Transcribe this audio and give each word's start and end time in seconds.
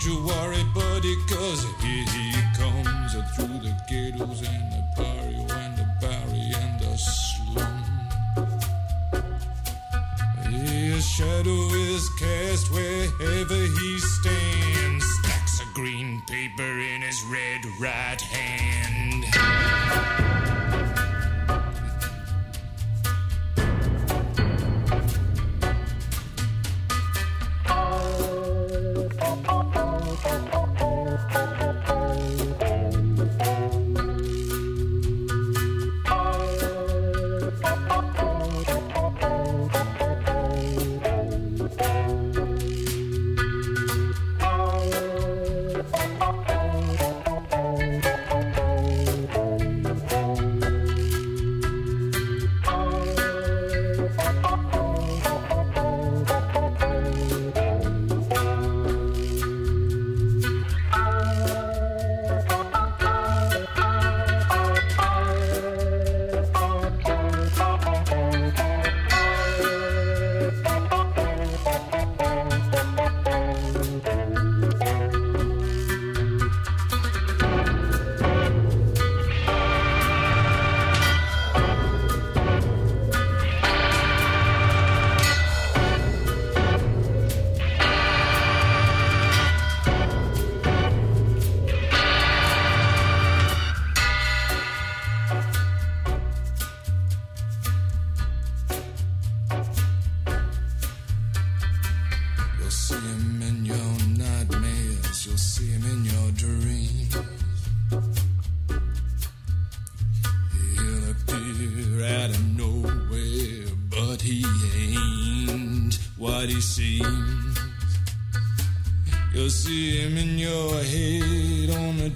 Don't 0.00 0.14
you 0.14 0.22
worry, 0.22 0.64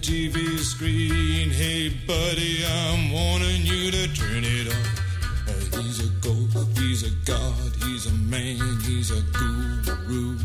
TV 0.05 0.59
screen. 0.59 1.49
Hey, 1.49 1.89
buddy, 1.89 2.63
I'm 2.63 3.11
warning 3.11 3.63
you 3.65 3.91
to 3.91 4.07
turn 4.13 4.45
it 4.45 4.69
off. 4.69 5.81
He's 5.81 6.05
a 6.05 6.11
ghost, 6.21 6.79
he's 6.79 7.03
a 7.05 7.11
god, 7.25 7.73
he's 7.83 8.05
a 8.05 8.13
man, 8.13 8.81
he's 8.83 9.11
a 9.11 9.23
guru. 9.33 10.37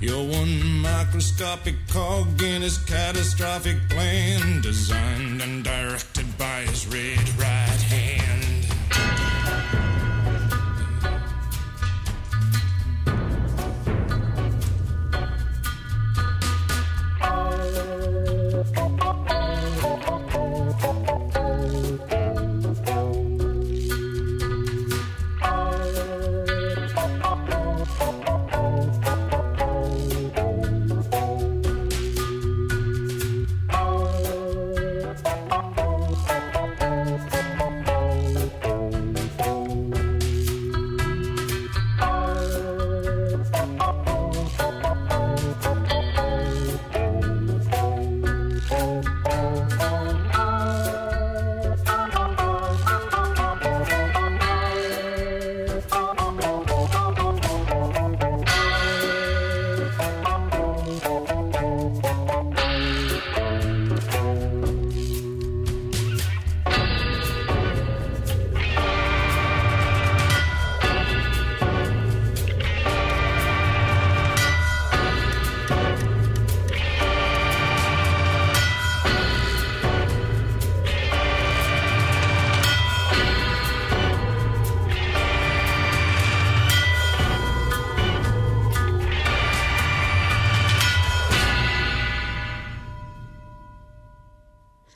You're 0.00 0.24
one 0.24 0.82
microscopic 0.82 1.74
cog 1.88 2.40
in 2.40 2.62
his 2.62 2.78
catastrophic 2.78 3.88
plan, 3.90 4.60
designed 4.60 5.42
and 5.42 5.64
directed 5.64 6.38
by 6.38 6.60
his 6.60 6.86
red 6.86 7.28
ride. 7.40 7.71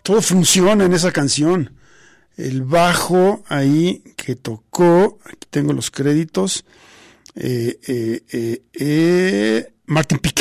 Todo 0.07 0.23
funciona 0.23 0.85
en 0.85 0.93
esa 0.93 1.11
canción. 1.11 1.73
El 2.37 2.63
bajo 2.63 3.43
ahí 3.49 4.05
que 4.15 4.37
tocó, 4.37 5.19
aquí 5.25 5.49
tengo 5.51 5.73
los 5.73 5.91
créditos, 5.91 6.65
eh, 7.35 7.81
eh, 7.89 8.63
eh, 8.73 9.73
Martin 9.87 10.21
P. 10.21 10.33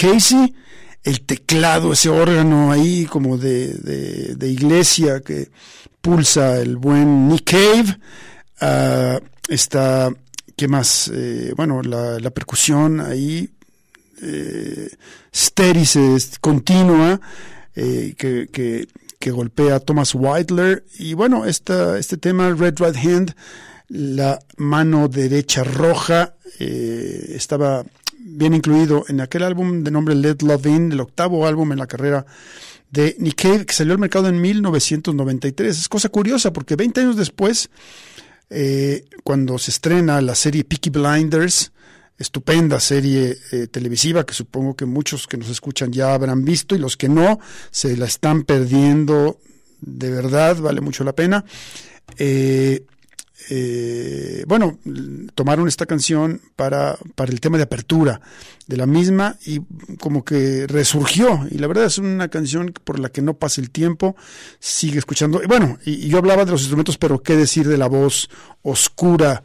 El 1.03 1.21
teclado, 1.21 1.93
ese 1.93 2.09
órgano 2.09 2.71
ahí 2.71 3.05
como 3.05 3.39
de, 3.39 3.73
de, 3.73 4.35
de 4.35 4.49
iglesia 4.49 5.21
que 5.21 5.49
pulsa 5.99 6.59
el 6.59 6.77
buen 6.77 7.27
Nick 7.27 7.51
Cave, 7.51 7.97
uh, 8.61 9.19
está, 9.47 10.11
¿qué 10.55 10.67
más? 10.67 11.11
Bueno, 11.55 11.81
la, 11.81 12.29
percusión 12.29 13.01
ahí, 13.01 13.49
eh, 14.21 14.89
continua, 16.39 17.19
que, 17.73 18.49
que 18.51 18.87
que 19.19 19.31
golpea 19.31 19.75
a 19.75 19.79
Thomas 19.79 20.13
Whitler. 20.15 20.85
Y 20.97 21.13
bueno, 21.13 21.45
esta, 21.45 21.97
este 21.97 22.17
tema, 22.17 22.49
Red 22.51 22.75
Right 22.79 22.95
Hand, 22.95 23.35
la 23.89 24.39
mano 24.57 25.07
derecha 25.07 25.63
roja, 25.63 26.35
eh, 26.59 27.33
estaba 27.35 27.83
bien 28.19 28.53
incluido 28.53 29.05
en 29.07 29.21
aquel 29.21 29.43
álbum 29.43 29.83
de 29.83 29.91
nombre 29.91 30.15
Let 30.15 30.37
Love 30.41 30.65
In, 30.65 30.91
el 30.91 30.99
octavo 30.99 31.45
álbum 31.45 31.71
en 31.71 31.79
la 31.79 31.87
carrera 31.87 32.25
de 32.89 33.15
Nick 33.19 33.41
Cave, 33.43 33.65
que 33.65 33.73
salió 33.73 33.93
al 33.93 33.99
mercado 33.99 34.27
en 34.27 34.41
1993. 34.41 35.77
Es 35.77 35.89
cosa 35.89 36.09
curiosa 36.09 36.51
porque 36.51 36.75
20 36.75 37.01
años 37.01 37.15
después, 37.15 37.69
eh, 38.49 39.05
cuando 39.23 39.57
se 39.59 39.71
estrena 39.71 40.21
la 40.21 40.35
serie 40.35 40.63
Peaky 40.63 40.89
Blinders, 40.89 41.71
estupenda 42.17 42.79
serie 42.79 43.37
eh, 43.51 43.67
televisiva 43.67 44.25
que 44.25 44.33
supongo 44.33 44.75
que 44.75 44.85
muchos 44.85 45.27
que 45.27 45.37
nos 45.37 45.49
escuchan 45.49 45.91
ya 45.91 46.13
habrán 46.13 46.45
visto 46.45 46.75
y 46.75 46.79
los 46.79 46.95
que 46.95 47.09
no 47.09 47.39
se 47.71 47.97
la 47.97 48.05
están 48.05 48.43
perdiendo 48.43 49.39
de 49.81 50.09
verdad, 50.09 50.57
vale 50.57 50.81
mucho 50.81 51.03
la 51.03 51.13
pena. 51.13 51.45
Eh, 52.17 52.85
eh, 53.49 54.43
bueno, 54.47 54.79
tomaron 55.35 55.67
esta 55.67 55.85
canción 55.85 56.41
para, 56.55 56.97
para 57.13 57.31
el 57.31 57.39
tema 57.39 57.57
de 57.57 57.63
apertura 57.63 58.19
de 58.65 58.77
la 58.77 58.87
misma 58.87 59.37
y 59.45 59.61
como 59.99 60.23
que 60.23 60.65
resurgió. 60.67 61.45
Y 61.51 61.59
la 61.59 61.67
verdad 61.67 61.85
es 61.85 61.97
una 61.97 62.29
canción 62.29 62.73
por 62.83 62.99
la 62.99 63.09
que 63.09 63.21
no 63.21 63.35
pasa 63.35 63.61
el 63.61 63.69
tiempo, 63.69 64.15
sigue 64.59 64.97
escuchando. 64.97 65.41
Bueno, 65.47 65.77
y, 65.85 66.05
y 66.05 66.09
yo 66.09 66.17
hablaba 66.17 66.45
de 66.45 66.51
los 66.51 66.61
instrumentos, 66.61 66.97
pero 66.97 67.21
qué 67.21 67.35
decir 67.35 67.67
de 67.67 67.77
la 67.77 67.87
voz 67.87 68.29
oscura 68.63 69.43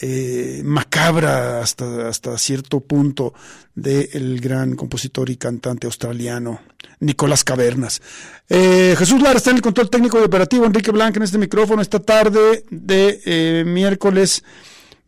eh, 0.00 0.62
macabra 0.64 1.60
hasta, 1.60 2.08
hasta 2.08 2.36
cierto 2.36 2.80
punto 2.80 3.32
del 3.74 4.40
gran 4.40 4.74
compositor 4.74 5.30
y 5.30 5.36
cantante 5.36 5.86
australiano 5.86 6.60
Nicolás 7.00 7.44
Cavernas. 7.44 8.02
Eh, 8.48 8.94
Jesús 8.98 9.22
Lara 9.22 9.36
está 9.36 9.50
en 9.50 9.56
el 9.56 9.62
control 9.62 9.90
técnico 9.90 10.20
y 10.20 10.24
operativo, 10.24 10.64
Enrique 10.64 10.90
Blanca 10.90 11.18
en 11.18 11.24
este 11.24 11.38
micrófono 11.38 11.82
esta 11.82 12.00
tarde 12.00 12.64
de 12.70 13.20
eh, 13.24 13.64
miércoles 13.66 14.42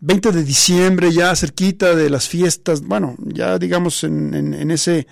20 0.00 0.30
de 0.30 0.44
diciembre, 0.44 1.12
ya 1.12 1.34
cerquita 1.34 1.94
de 1.94 2.10
las 2.10 2.28
fiestas, 2.28 2.82
bueno, 2.82 3.16
ya 3.18 3.58
digamos 3.58 4.04
en, 4.04 4.34
en, 4.34 4.54
en 4.54 4.70
ese 4.70 5.06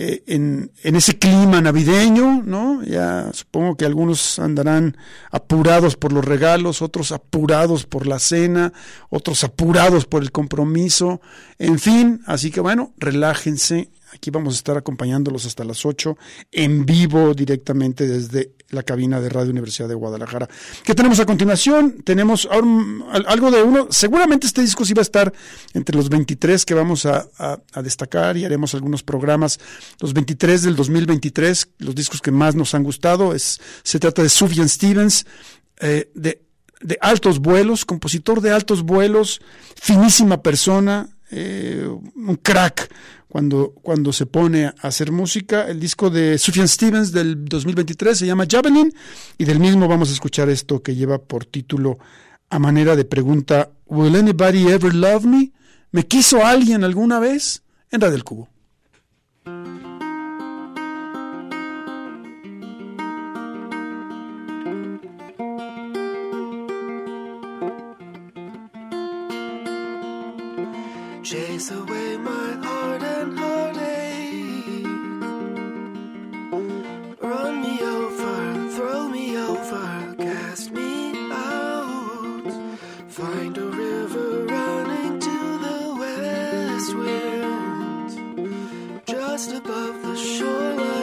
eh, 0.00 0.22
en, 0.28 0.70
en, 0.84 0.94
ese 0.94 1.18
clima 1.18 1.60
navideño, 1.60 2.42
¿no? 2.44 2.84
Ya 2.84 3.30
supongo 3.32 3.76
que 3.76 3.84
algunos 3.84 4.38
andarán 4.38 4.96
apurados 5.32 5.96
por 5.96 6.12
los 6.12 6.24
regalos, 6.24 6.82
otros 6.82 7.10
apurados 7.10 7.84
por 7.84 8.06
la 8.06 8.20
cena, 8.20 8.72
otros 9.10 9.42
apurados 9.42 10.06
por 10.06 10.22
el 10.22 10.30
compromiso, 10.30 11.20
en 11.58 11.80
fin, 11.80 12.22
así 12.26 12.52
que 12.52 12.60
bueno, 12.60 12.92
relájense, 12.98 13.90
Aquí 14.12 14.30
vamos 14.30 14.54
a 14.54 14.56
estar 14.56 14.76
acompañándolos 14.76 15.44
hasta 15.44 15.64
las 15.64 15.84
8 15.84 16.16
en 16.52 16.86
vivo 16.86 17.34
directamente 17.34 18.06
desde 18.06 18.54
la 18.70 18.82
cabina 18.82 19.20
de 19.20 19.28
Radio 19.28 19.50
Universidad 19.50 19.88
de 19.88 19.94
Guadalajara. 19.94 20.48
¿Qué 20.82 20.94
tenemos 20.94 21.20
a 21.20 21.26
continuación? 21.26 22.02
Tenemos 22.04 22.48
algo 22.50 23.50
de 23.50 23.62
uno. 23.62 23.88
Seguramente 23.90 24.46
este 24.46 24.62
disco 24.62 24.84
sí 24.84 24.94
va 24.94 25.00
a 25.00 25.02
estar 25.02 25.32
entre 25.74 25.96
los 25.96 26.08
23 26.08 26.64
que 26.64 26.74
vamos 26.74 27.06
a, 27.06 27.28
destacar 27.82 28.36
y 28.36 28.44
haremos 28.44 28.74
algunos 28.74 29.02
programas. 29.02 29.60
Los 30.00 30.14
23 30.14 30.62
del 30.62 30.76
2023, 30.76 31.68
los 31.78 31.94
discos 31.94 32.20
que 32.20 32.30
más 32.30 32.54
nos 32.54 32.74
han 32.74 32.82
gustado. 32.82 33.34
Es, 33.34 33.60
se 33.82 33.98
trata 33.98 34.22
de 34.22 34.28
Sufjan 34.28 34.68
Stevens, 34.68 35.26
eh, 35.80 36.10
de, 36.14 36.42
de 36.80 36.98
altos 37.00 37.40
vuelos, 37.40 37.84
compositor 37.84 38.40
de 38.40 38.52
altos 38.52 38.82
vuelos, 38.82 39.40
finísima 39.76 40.42
persona, 40.42 41.08
eh, 41.30 41.86
un 41.88 42.36
crack 42.36 42.88
cuando, 43.28 43.74
cuando 43.82 44.12
se 44.12 44.26
pone 44.26 44.66
a 44.66 44.74
hacer 44.82 45.12
música. 45.12 45.68
El 45.68 45.80
disco 45.80 46.10
de 46.10 46.38
Sufjan 46.38 46.68
Stevens 46.68 47.12
del 47.12 47.44
2023 47.44 48.18
se 48.18 48.26
llama 48.26 48.46
Javelin 48.48 48.92
y 49.36 49.44
del 49.44 49.60
mismo 49.60 49.86
vamos 49.86 50.10
a 50.10 50.12
escuchar 50.12 50.48
esto 50.48 50.82
que 50.82 50.94
lleva 50.94 51.18
por 51.18 51.44
título 51.44 51.98
a 52.50 52.58
manera 52.58 52.96
de 52.96 53.04
pregunta 53.04 53.70
¿Will 53.86 54.16
anybody 54.16 54.68
ever 54.68 54.94
love 54.94 55.24
me? 55.24 55.52
¿Me 55.90 56.06
quiso 56.06 56.44
alguien 56.44 56.84
alguna 56.84 57.18
vez? 57.18 57.62
En 57.90 58.00
Radio 58.00 58.12
del 58.12 58.24
Cubo. 58.24 58.48
Find 83.48 83.56
a 83.56 83.64
river 83.64 84.44
running 84.44 85.20
to 85.20 85.58
the 85.64 85.78
west 85.98 86.94
wind. 86.94 88.10
Just 89.06 89.52
above 89.52 90.02
the 90.02 90.16
shoreline, 90.16 90.97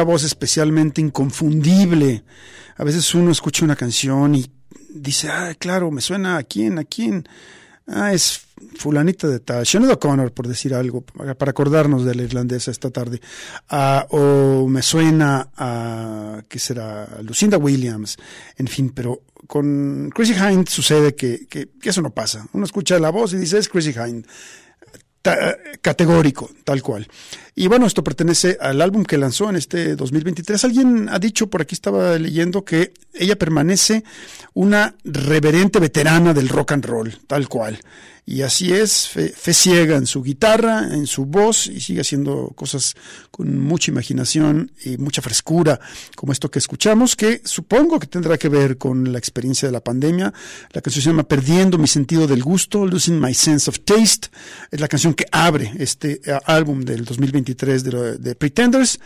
una 0.00 0.10
voz 0.10 0.24
especialmente 0.24 1.02
inconfundible. 1.02 2.24
A 2.78 2.84
veces 2.84 3.14
uno 3.14 3.30
escucha 3.30 3.66
una 3.66 3.76
canción 3.76 4.34
y 4.34 4.50
dice, 4.88 5.28
ah, 5.28 5.54
claro, 5.58 5.90
me 5.90 6.00
suena 6.00 6.38
a 6.38 6.42
quién, 6.42 6.78
a 6.78 6.84
quién. 6.84 7.28
Ah, 7.86 8.14
es 8.14 8.40
fulanita 8.78 9.28
de 9.28 9.40
tal, 9.40 9.66
Sinead 9.66 9.90
O'Connor, 9.90 10.32
por 10.32 10.48
decir 10.48 10.72
algo, 10.72 11.02
para 11.02 11.50
acordarnos 11.50 12.06
de 12.06 12.14
la 12.14 12.22
irlandesa 12.22 12.70
esta 12.70 12.88
tarde. 12.88 13.20
Ah, 13.68 14.06
o 14.08 14.66
me 14.68 14.80
suena 14.80 15.50
a, 15.54 16.40
¿qué 16.48 16.58
será? 16.58 17.06
Lucinda 17.22 17.58
Williams. 17.58 18.16
En 18.56 18.68
fin, 18.68 18.92
pero 18.94 19.20
con 19.46 20.10
Chrissy 20.14 20.32
Hind 20.32 20.66
sucede 20.66 21.14
que, 21.14 21.46
que, 21.46 21.68
que 21.78 21.90
eso 21.90 22.00
no 22.00 22.08
pasa. 22.08 22.46
Uno 22.54 22.64
escucha 22.64 22.98
la 22.98 23.10
voz 23.10 23.34
y 23.34 23.36
dice, 23.36 23.58
es 23.58 23.68
Chrissy 23.68 23.90
Hind 23.90 24.24
categórico, 25.82 26.50
tal 26.64 26.82
cual. 26.82 27.06
Y 27.54 27.66
bueno, 27.66 27.86
esto 27.86 28.02
pertenece 28.02 28.56
al 28.60 28.80
álbum 28.80 29.04
que 29.04 29.18
lanzó 29.18 29.50
en 29.50 29.56
este 29.56 29.96
2023. 29.96 30.64
Alguien 30.64 31.08
ha 31.10 31.18
dicho, 31.18 31.48
por 31.48 31.62
aquí 31.62 31.74
estaba 31.74 32.18
leyendo, 32.18 32.64
que 32.64 32.92
ella 33.12 33.36
permanece 33.36 34.04
una 34.54 34.94
reverente 35.04 35.78
veterana 35.78 36.32
del 36.32 36.48
rock 36.48 36.72
and 36.72 36.86
roll, 36.86 37.18
tal 37.26 37.48
cual. 37.48 37.78
Y 38.30 38.42
así 38.42 38.72
es, 38.72 39.08
fe, 39.08 39.30
fe 39.30 39.52
ciega 39.52 39.96
en 39.96 40.06
su 40.06 40.22
guitarra, 40.22 40.86
en 40.94 41.08
su 41.08 41.26
voz, 41.26 41.66
y 41.66 41.80
sigue 41.80 42.02
haciendo 42.02 42.52
cosas 42.54 42.94
con 43.32 43.58
mucha 43.58 43.90
imaginación 43.90 44.70
y 44.84 44.98
mucha 44.98 45.20
frescura, 45.20 45.80
como 46.14 46.32
esto 46.32 46.48
que 46.48 46.60
escuchamos, 46.60 47.16
que 47.16 47.42
supongo 47.44 47.98
que 47.98 48.06
tendrá 48.06 48.38
que 48.38 48.48
ver 48.48 48.78
con 48.78 49.12
la 49.12 49.18
experiencia 49.18 49.66
de 49.66 49.72
la 49.72 49.80
pandemia. 49.80 50.32
La 50.70 50.80
canción 50.80 51.02
se 51.02 51.10
llama 51.10 51.24
Perdiendo 51.24 51.76
mi 51.76 51.88
sentido 51.88 52.28
del 52.28 52.44
gusto, 52.44 52.86
Losing 52.86 53.20
My 53.20 53.34
Sense 53.34 53.68
of 53.68 53.80
Taste. 53.80 54.28
Es 54.70 54.78
la 54.78 54.86
canción 54.86 55.12
que 55.12 55.26
abre 55.32 55.72
este 55.80 56.20
eh, 56.24 56.38
álbum 56.44 56.82
del 56.82 57.04
2023 57.04 57.82
de, 57.82 58.18
de 58.18 58.34
Pretenders, 58.36 59.00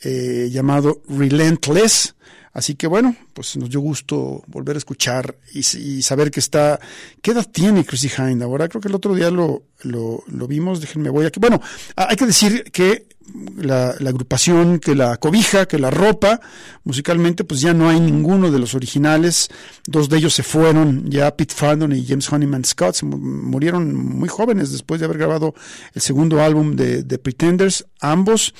eh, 0.00 0.48
llamado 0.50 1.02
Relentless. 1.06 2.14
Así 2.54 2.76
que 2.76 2.86
bueno, 2.86 3.14
pues 3.34 3.56
nos 3.56 3.68
dio 3.68 3.80
gusto 3.80 4.42
volver 4.46 4.76
a 4.76 4.78
escuchar 4.78 5.36
y, 5.52 5.62
saber 6.02 6.30
que 6.30 6.40
está. 6.40 6.78
¿Qué 7.20 7.32
edad 7.32 7.46
tiene 7.50 7.84
Chrissy 7.84 8.08
Hind 8.16 8.42
ahora? 8.42 8.68
Creo 8.68 8.80
que 8.80 8.88
el 8.88 8.94
otro 8.94 9.14
día 9.14 9.30
lo, 9.30 9.64
lo, 9.82 10.22
lo 10.28 10.46
vimos. 10.46 10.80
Déjenme 10.80 11.10
voy 11.10 11.26
aquí. 11.26 11.40
Bueno, 11.40 11.60
hay 11.96 12.14
que 12.16 12.26
decir 12.26 12.62
que 12.72 13.08
la, 13.56 13.94
la 13.98 14.10
agrupación 14.10 14.78
que 14.78 14.94
la 14.94 15.16
cobija, 15.16 15.66
que 15.66 15.80
la 15.80 15.90
ropa, 15.90 16.40
musicalmente, 16.84 17.42
pues 17.42 17.60
ya 17.60 17.74
no 17.74 17.88
hay 17.88 17.98
ninguno 17.98 18.50
de 18.52 18.58
los 18.60 18.74
originales. 18.76 19.48
Dos 19.86 20.08
de 20.08 20.18
ellos 20.18 20.34
se 20.34 20.44
fueron, 20.44 21.10
ya 21.10 21.34
Pete 21.36 21.54
Fadden 21.54 21.90
y 21.92 22.06
James 22.06 22.32
Honeyman 22.32 22.64
Scott, 22.64 22.94
se 22.94 23.04
mu- 23.06 23.18
murieron 23.18 23.94
muy 23.94 24.28
jóvenes 24.28 24.70
después 24.70 25.00
de 25.00 25.06
haber 25.06 25.18
grabado 25.18 25.54
el 25.92 26.02
segundo 26.02 26.40
álbum 26.40 26.76
de, 26.76 27.02
de 27.02 27.18
Pretenders, 27.18 27.84
ambos. 28.00 28.54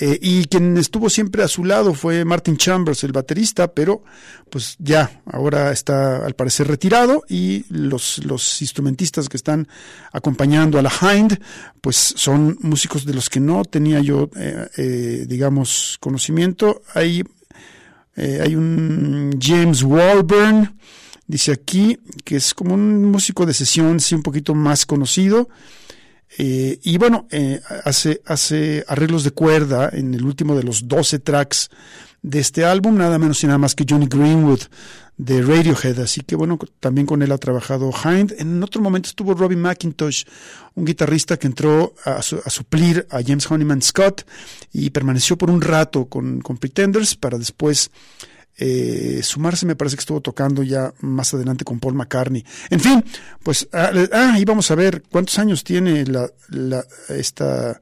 Eh, 0.00 0.18
y 0.20 0.46
quien 0.46 0.78
estuvo 0.78 1.10
siempre 1.10 1.42
a 1.42 1.48
su 1.48 1.64
lado 1.64 1.92
fue 1.92 2.24
Martin 2.24 2.56
Chambers, 2.56 3.04
el 3.04 3.12
baterista, 3.12 3.68
pero 3.68 4.02
pues 4.50 4.76
ya, 4.78 5.22
ahora 5.26 5.70
está 5.72 6.24
al 6.24 6.34
parecer 6.34 6.66
retirado 6.66 7.22
y 7.28 7.64
los, 7.68 8.24
los 8.24 8.60
instrumentistas 8.62 9.28
que 9.28 9.36
están 9.36 9.68
acompañando 10.12 10.78
a 10.78 10.82
la 10.82 10.90
Hind, 10.90 11.38
pues 11.80 11.96
son 12.16 12.58
músicos 12.60 13.04
de 13.04 13.14
los 13.14 13.30
que 13.30 13.40
no 13.40 13.64
tenía 13.64 14.00
yo, 14.00 14.28
eh, 14.36 14.68
eh, 14.76 15.24
digamos, 15.28 15.96
conocimiento. 16.00 16.82
Hay, 16.94 17.22
eh, 18.16 18.40
hay 18.42 18.56
un 18.56 19.38
James 19.40 19.82
Walburn, 19.82 20.78
dice 21.26 21.52
aquí, 21.52 21.98
que 22.24 22.36
es 22.36 22.52
como 22.52 22.74
un 22.74 23.04
músico 23.04 23.46
de 23.46 23.54
sesión, 23.54 24.00
sí, 24.00 24.14
un 24.14 24.22
poquito 24.22 24.54
más 24.54 24.84
conocido. 24.84 25.48
Eh, 26.38 26.78
y 26.82 26.98
bueno, 26.98 27.26
eh, 27.30 27.60
hace, 27.84 28.22
hace 28.24 28.84
arreglos 28.86 29.24
de 29.24 29.32
cuerda 29.32 29.90
en 29.92 30.14
el 30.14 30.24
último 30.24 30.56
de 30.56 30.62
los 30.62 30.86
12 30.86 31.18
tracks 31.18 31.70
de 32.22 32.38
este 32.38 32.64
álbum, 32.64 32.96
nada 32.96 33.18
menos 33.18 33.42
y 33.42 33.46
nada 33.46 33.58
más 33.58 33.74
que 33.74 33.86
Johnny 33.88 34.06
Greenwood 34.06 34.60
de 35.16 35.42
Radiohead. 35.42 35.98
Así 36.00 36.20
que 36.22 36.36
bueno, 36.36 36.58
también 36.78 37.06
con 37.06 37.22
él 37.22 37.32
ha 37.32 37.38
trabajado 37.38 37.90
Hind. 37.90 38.34
En 38.38 38.62
otro 38.62 38.80
momento 38.80 39.08
estuvo 39.08 39.34
Robbie 39.34 39.56
McIntosh, 39.56 40.24
un 40.74 40.84
guitarrista 40.84 41.36
que 41.36 41.46
entró 41.46 41.94
a, 42.04 42.16
a 42.16 42.22
suplir 42.22 43.06
a 43.10 43.22
James 43.22 43.50
Honeyman 43.50 43.82
Scott 43.82 44.26
y 44.72 44.90
permaneció 44.90 45.36
por 45.36 45.50
un 45.50 45.60
rato 45.60 46.06
con, 46.06 46.40
con 46.40 46.58
Pretenders 46.58 47.16
para 47.16 47.38
después 47.38 47.90
eh, 48.62 49.20
sumarse 49.22 49.64
me 49.66 49.74
parece 49.74 49.96
que 49.96 50.00
estuvo 50.00 50.20
tocando 50.20 50.62
ya 50.62 50.92
más 51.00 51.32
adelante 51.34 51.64
con 51.64 51.80
Paul 51.80 51.94
McCartney. 51.94 52.44
En 52.68 52.78
fin, 52.78 53.02
pues 53.42 53.66
ah, 53.72 53.90
ah, 54.12 54.36
y 54.38 54.44
vamos 54.44 54.70
a 54.70 54.74
ver 54.74 55.02
cuántos 55.10 55.38
años 55.38 55.64
tiene 55.64 56.04
la- 56.04 56.30
esta 57.08 57.80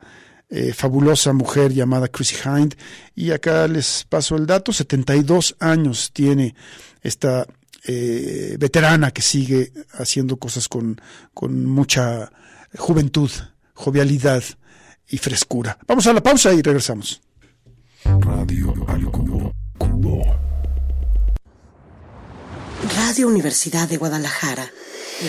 eh, 0.51 0.73
fabulosa 0.73 1.33
mujer 1.33 1.73
llamada 1.75 2.09
Chrissy 2.09 2.37
Hind. 2.45 2.75
Y 3.15 3.33
acá 3.33 3.67
les 3.67 4.07
paso 4.09 4.37
el 4.37 4.47
dato, 4.47 4.73
72 4.73 5.57
años 5.59 6.11
tiene 6.13 6.55
esta 7.03 7.45
eh, 7.85 8.57
veterana 8.59 9.11
que 9.11 9.21
sigue 9.23 9.73
haciendo 9.99 10.37
cosas 10.37 10.69
con, 10.69 11.01
con 11.35 11.67
mucha 11.67 12.31
juventud, 12.77 13.31
jovialidad 13.75 14.43
y 15.09 15.19
frescura. 15.19 15.77
Vamos 15.87 16.07
a 16.07 16.13
la 16.13 16.23
pausa 16.23 16.53
y 16.55 16.63
regresamos. 16.63 17.21
Radio 18.05 18.75
al 18.89 19.05
cubo. 19.11 19.53
Cubo. 19.77 20.23
Radio 22.83 23.27
Universidad 23.27 23.89
de 23.89 23.97
Guadalajara. 23.97 24.71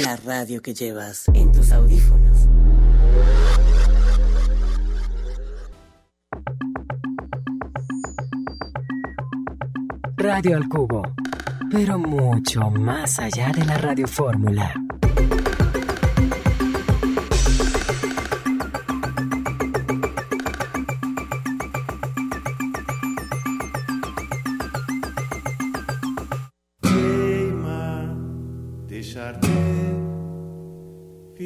La 0.03 0.15
radio 0.17 0.61
que 0.61 0.75
llevas 0.75 1.23
en 1.33 1.51
tus 1.51 1.71
audífonos. 1.71 2.37
Radio 10.15 10.57
al 10.57 10.69
Cubo, 10.69 11.01
pero 11.71 11.97
mucho 11.97 12.69
más 12.69 13.17
allá 13.17 13.51
de 13.51 13.65
la 13.65 13.77
radiofórmula. 13.79 14.73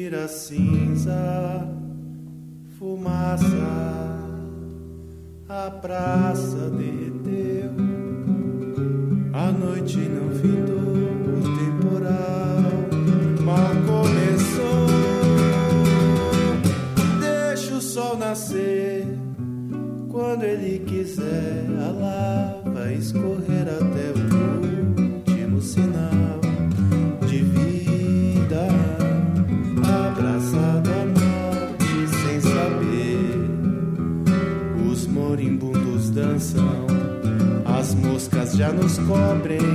Vira 0.04 0.28
cinza, 0.28 1.66
fumaça, 2.78 3.46
a 5.48 5.70
praça 5.70 6.68
derreteu, 6.68 7.70
a 9.32 9.50
noite 9.50 9.96
não 9.96 10.30
findou, 10.38 10.63
cobrem. 39.06 39.73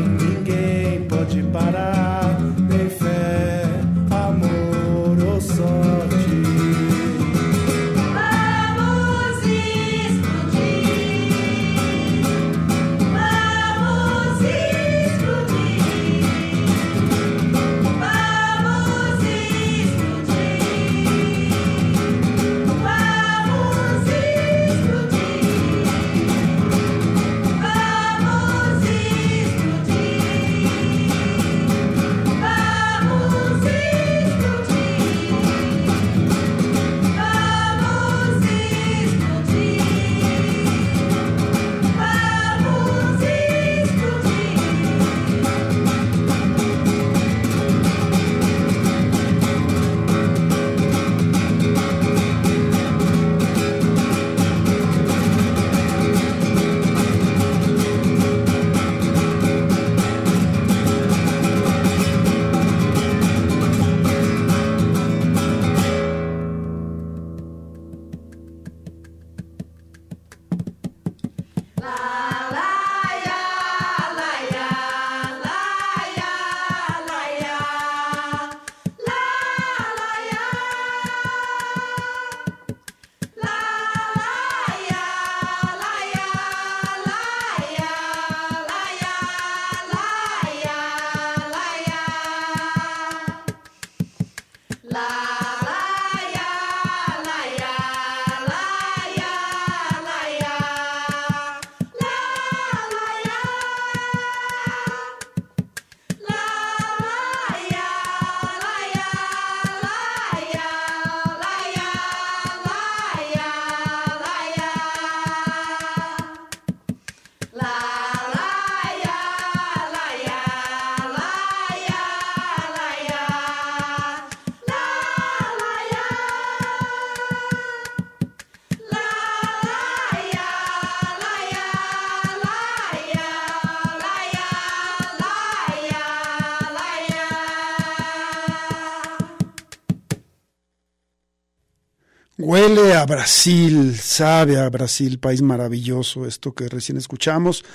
Huele 142.70 142.94
a 142.94 143.04
Brasil, 143.04 143.96
sabe 143.96 144.60
a 144.60 144.70
Brasil, 144.70 145.18
país 145.18 145.42
maravilloso, 145.42 146.28
esto 146.28 146.54
que 146.54 146.68
recién 146.68 147.00
escuchamos, 147.00 147.66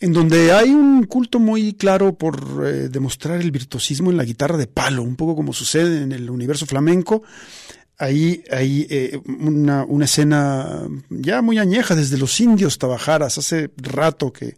en 0.00 0.12
donde 0.12 0.50
hay 0.52 0.70
un 0.70 1.04
culto 1.04 1.38
muy 1.38 1.74
claro 1.74 2.14
por 2.14 2.66
eh, 2.66 2.88
demostrar 2.88 3.40
el 3.40 3.52
virtuosismo 3.52 4.10
en 4.10 4.16
la 4.16 4.24
guitarra 4.24 4.56
de 4.56 4.66
palo, 4.66 5.04
un 5.04 5.14
poco 5.14 5.36
como 5.36 5.52
sucede 5.52 6.02
en 6.02 6.10
el 6.10 6.28
universo 6.28 6.66
flamenco. 6.66 7.22
Ahí 7.98 8.42
hay 8.50 8.84
eh, 8.90 9.20
una, 9.26 9.86
escena 10.04 10.88
ya 11.08 11.40
muy 11.40 11.58
añeja 11.58 11.94
desde 11.94 12.18
los 12.18 12.40
indios 12.40 12.78
Tabajaras, 12.78 13.38
hace 13.38 13.70
rato 13.76 14.32
que, 14.32 14.56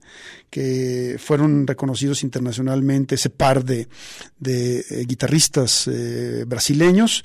que 0.49 1.17
fueron 1.19 1.67
reconocidos 1.67 2.23
internacionalmente 2.23 3.17
ese 3.17 3.29
par 3.29 3.63
de, 3.67 3.89
de 4.39 4.79
eh, 4.79 5.05
guitarristas 5.07 5.91
brasileños 6.47 7.23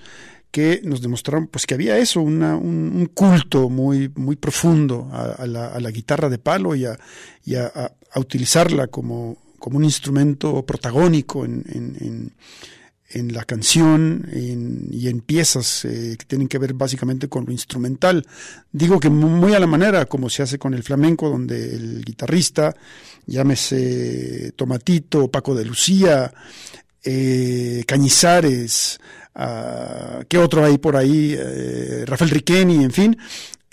que 0.51 0.81
nos 0.83 1.01
demostraron 1.01 1.47
pues 1.47 1.65
que 1.65 1.75
había 1.75 1.97
eso, 1.97 2.21
un, 2.21 2.41
un, 2.41 3.05
culto 3.13 3.69
muy, 3.69 4.11
muy 4.15 4.35
profundo 4.35 5.09
a, 5.11 5.45
la, 5.45 5.91
guitarra 5.91 6.29
de 6.29 6.39
palo 6.39 6.75
y 6.75 6.85
a, 6.85 6.97
y 7.45 7.55
a, 7.55 7.91
utilizarla 8.15 8.87
como, 8.87 9.37
como, 9.59 9.77
un 9.77 9.83
instrumento 9.83 10.65
protagónico 10.65 11.45
en, 11.45 11.63
en 13.11 13.33
la 13.33 13.43
canción 13.43 14.29
y 14.31 15.07
en 15.07 15.21
piezas 15.21 15.85
eh, 15.85 16.15
que 16.17 16.25
tienen 16.25 16.47
que 16.47 16.59
ver 16.59 16.73
básicamente 16.73 17.27
con 17.27 17.45
lo 17.45 17.51
instrumental. 17.51 18.25
Digo 18.71 18.99
que 18.99 19.09
muy 19.09 19.53
a 19.53 19.59
la 19.59 19.67
manera 19.67 20.05
como 20.05 20.29
se 20.29 20.43
hace 20.43 20.59
con 20.59 20.73
el 20.73 20.83
flamenco, 20.83 21.29
donde 21.29 21.75
el 21.75 22.05
guitarrista, 22.05 22.75
llámese 23.25 24.53
Tomatito, 24.55 25.29
Paco 25.29 25.55
de 25.55 25.65
Lucía, 25.65 26.31
eh, 27.03 27.83
Cañizares, 27.87 28.99
Uh, 29.35 30.23
¿Qué 30.27 30.37
otro 30.37 30.65
hay 30.65 30.77
por 30.77 30.95
ahí? 30.95 31.35
Eh, 31.37 32.03
Rafael 32.05 32.31
Riqueni, 32.31 32.83
en 32.83 32.91
fin, 32.91 33.17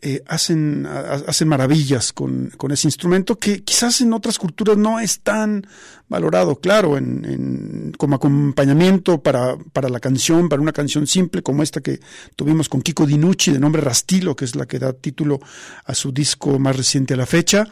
eh, 0.02 0.22
hacen, 0.28 0.86
hacen 0.86 1.48
maravillas 1.48 2.12
con, 2.12 2.50
con, 2.56 2.70
ese 2.70 2.86
instrumento 2.86 3.36
que 3.36 3.64
quizás 3.64 4.00
en 4.02 4.12
otras 4.12 4.38
culturas 4.38 4.76
no 4.76 5.00
es 5.00 5.20
tan 5.20 5.66
valorado, 6.08 6.60
claro, 6.60 6.98
en, 6.98 7.24
en, 7.24 7.92
como 7.96 8.16
acompañamiento 8.16 9.22
para, 9.22 9.56
para 9.72 9.88
la 9.88 9.98
canción, 9.98 10.48
para 10.48 10.62
una 10.62 10.72
canción 10.72 11.06
simple 11.06 11.42
como 11.42 11.62
esta 11.62 11.80
que 11.80 11.98
tuvimos 12.36 12.68
con 12.68 12.82
Kiko 12.82 13.06
Dinucci 13.06 13.50
de 13.50 13.58
nombre 13.58 13.80
Rastilo, 13.80 14.36
que 14.36 14.44
es 14.44 14.54
la 14.54 14.66
que 14.66 14.78
da 14.78 14.92
título 14.92 15.40
a 15.86 15.94
su 15.94 16.12
disco 16.12 16.58
más 16.58 16.76
reciente 16.76 17.14
a 17.14 17.16
la 17.16 17.26
fecha. 17.26 17.66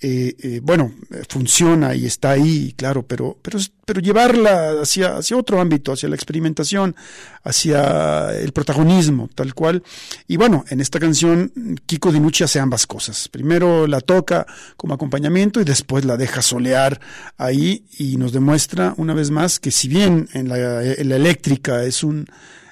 Eh, 0.00 0.36
eh, 0.38 0.60
bueno, 0.62 0.92
funciona 1.28 1.92
y 1.94 2.06
está 2.06 2.30
ahí, 2.30 2.72
claro, 2.76 3.02
pero, 3.02 3.36
pero, 3.42 3.58
pero 3.84 4.00
llevarla 4.00 4.80
hacia, 4.80 5.16
hacia 5.16 5.36
otro 5.36 5.60
ámbito, 5.60 5.92
hacia 5.92 6.08
la 6.08 6.14
experimentación, 6.14 6.94
hacia 7.42 8.32
el 8.38 8.52
protagonismo, 8.52 9.28
tal 9.34 9.54
cual. 9.54 9.82
Y 10.28 10.36
bueno, 10.36 10.64
en 10.68 10.80
esta 10.80 11.00
canción 11.00 11.50
Kiko 11.86 12.12
Dinucci 12.12 12.44
hace 12.44 12.60
ambas 12.60 12.86
cosas. 12.86 13.28
Primero 13.28 13.88
la 13.88 14.00
toca 14.00 14.46
como 14.76 14.94
acompañamiento 14.94 15.60
y 15.60 15.64
después 15.64 16.04
la 16.04 16.16
deja 16.16 16.42
solear 16.42 17.00
ahí 17.36 17.84
y 17.98 18.18
nos 18.18 18.30
demuestra 18.32 18.94
una 18.98 19.14
vez 19.14 19.32
más 19.32 19.58
que 19.58 19.72
si 19.72 19.88
bien 19.88 20.28
en 20.32 20.48
la, 20.48 20.84
en 20.84 21.08
la 21.08 21.16
eléctrica 21.16 21.82
es 21.82 22.04
un, 22.04 22.26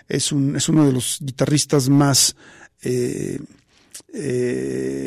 es 0.09 0.31
un, 0.31 0.55
es 0.55 0.69
uno 0.69 0.87
de 0.87 0.93
los 0.93 1.19
guitarristas 1.21 1.89
más 1.89 2.37
eh, 2.83 3.41
eh, 4.13 5.07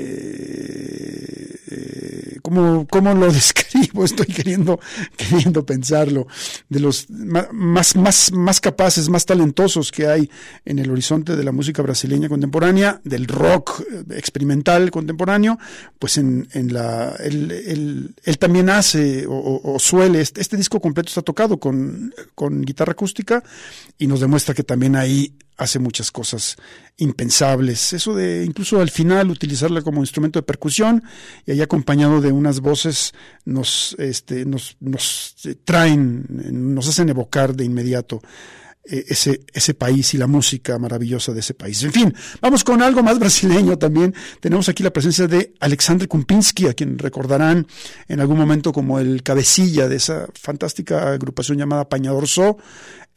¿cómo, 2.42 2.88
¿cómo, 2.88 3.14
lo 3.14 3.32
describo? 3.32 4.04
Estoy 4.04 4.26
queriendo, 4.28 4.80
queriendo 5.16 5.66
pensarlo. 5.66 6.28
De 6.68 6.80
los 6.80 7.10
más, 7.10 7.96
más, 7.96 8.32
más 8.32 8.60
capaces, 8.60 9.10
más 9.10 9.26
talentosos 9.26 9.92
que 9.92 10.08
hay 10.08 10.30
en 10.66 10.80
el 10.80 10.92
horizonte 10.92 11.36
de 11.36 11.44
la 11.44 11.52
música 11.52 11.82
brasileña 11.82 12.30
contemporánea, 12.30 13.02
del 13.04 13.28
rock 13.28 13.84
experimental 14.12 14.92
contemporáneo, 14.92 15.60
pues 15.98 16.18
en, 16.18 16.48
en 16.54 16.74
la, 16.74 17.16
él, 17.20 18.16
él, 18.24 18.38
también 18.38 18.70
hace 18.70 19.26
o, 19.28 19.62
o, 19.64 19.80
suele, 19.80 20.22
este, 20.22 20.42
este 20.42 20.58
disco 20.58 20.80
completo 20.80 21.10
está 21.10 21.22
tocado 21.22 21.60
con, 21.60 22.14
con 22.36 22.62
guitarra 22.62 22.94
acústica 22.94 23.44
y 23.98 24.08
nos 24.08 24.20
demuestra 24.22 24.54
que 24.54 24.64
también 24.64 24.96
ahí 24.96 25.34
hace 25.60 25.78
muchas 25.78 26.10
cosas 26.10 26.56
impensables. 26.98 27.94
Eso 27.94 28.16
de 28.16 28.46
incluso 28.46 28.80
al 28.80 28.90
final 28.90 29.30
utilizarla 29.30 29.82
como 29.82 30.02
instrumento 30.02 30.40
de 30.40 30.44
percusión 30.44 31.04
y 31.46 31.52
ahí 31.52 31.62
acompañado 31.62 32.22
de 32.22 32.32
unas 32.32 32.62
voces 32.62 33.14
nos, 33.46 33.96
este, 34.00 34.46
nos, 34.46 34.78
nos 34.80 35.36
traen, 35.66 36.26
nos 36.30 36.88
hacen 36.88 37.10
evocar 37.10 37.56
de 37.56 37.66
inmediato 37.66 38.22
eh, 38.86 39.06
ese, 39.10 39.42
ese 39.54 39.74
país 39.74 40.14
y 40.14 40.18
la 40.18 40.26
música 40.26 40.80
maravillosa 40.80 41.34
de 41.34 41.42
ese 41.42 41.54
país. 41.54 41.84
En 41.84 41.92
fin, 41.92 42.14
vamos 42.42 42.64
con 42.64 42.82
algo 42.82 43.04
más 43.04 43.20
brasileño 43.20 43.78
también. 43.78 44.16
Tenemos 44.40 44.70
aquí 44.70 44.82
la 44.82 44.92
presencia 44.92 45.28
de 45.28 45.54
Alexander 45.60 46.08
Kumpinski, 46.08 46.68
a 46.68 46.74
quien 46.74 46.98
recordarán 46.98 47.68
en 48.08 48.20
algún 48.20 48.38
momento 48.38 48.72
como 48.72 48.98
el 48.98 49.22
cabecilla 49.22 49.90
de 49.90 49.98
esa 49.98 50.28
fantástica 50.34 51.12
agrupación 51.12 51.58
llamada 51.58 51.90
Pañador 51.90 52.28
So, 52.28 52.58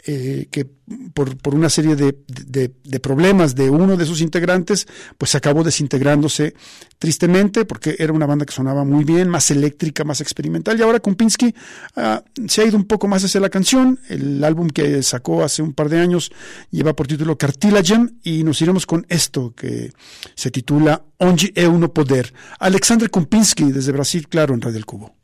eh, 0.05 0.49
que 0.51 0.67
por, 1.15 1.37
por, 1.37 1.55
una 1.55 1.71
serie 1.71 1.95
de, 1.95 2.17
de, 2.27 3.01
problemas 3.01 3.55
de 3.55 3.71
uno 3.71 3.97
de 3.97 4.05
sus 4.05 4.21
integrantes, 4.21 4.87
pues 5.17 5.35
acabó 5.35 5.63
desintegrándose 5.63 6.55
tristemente, 6.99 7.65
porque 7.65 7.97
era 7.99 8.13
una 8.13 8.27
banda 8.27 8.45
que 8.45 8.53
sonaba 8.53 8.85
muy 8.85 9.05
bien, 9.05 9.29
más 9.29 9.51
eléctrica, 9.51 10.05
más 10.05 10.21
experimental, 10.21 10.79
y 10.79 10.83
ahora 10.83 11.01
Kumpinski 11.01 11.55
uh, 11.97 12.49
se 12.49 12.63
ha 12.63 12.65
ido 12.65 12.77
un 12.77 12.85
poco 12.85 13.07
más 13.07 13.25
hacia 13.25 13.41
la 13.41 13.49
canción. 13.49 14.01
El 14.09 14.43
álbum 14.43 14.69
que 14.69 15.03
sacó 15.03 15.45
hace 15.45 15.63
un 15.63 15.73
par 15.73 15.89
de 15.89 16.01
años 16.01 16.33
lleva 16.71 16.95
por 16.95 17.07
título 17.07 17.39
Cartilagen, 17.39 18.19
y 18.23 18.43
nos 18.45 18.61
iremos 18.61 18.87
con 18.87 19.07
esto 19.09 19.55
que 19.55 19.93
se 20.35 20.51
titula 20.51 21.05
Onde 21.19 21.53
é 21.55 21.69
uno 21.69 21.93
poder. 21.93 22.33
Alexander 22.59 23.09
Kumpinski, 23.09 23.71
desde 23.71 23.93
Brasil, 23.93 24.27
claro, 24.29 24.55
en 24.55 24.61
Radio 24.61 24.79
El 24.79 24.87
Cubo. 24.87 25.15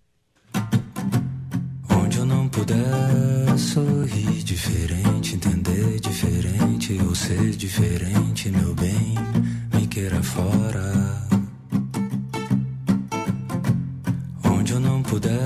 Onde 1.91 2.19
eu 2.19 2.25
não 2.25 2.49
puder 2.49 3.59
ser 7.29 7.51
diferente, 7.57 8.49
meu 8.49 8.75
bem, 8.75 9.15
me 9.75 9.87
queira 9.87 10.23
fora. 10.23 11.29
Onde 14.43 14.73
eu 14.73 14.81
não 14.81 15.03
puder 15.03 15.37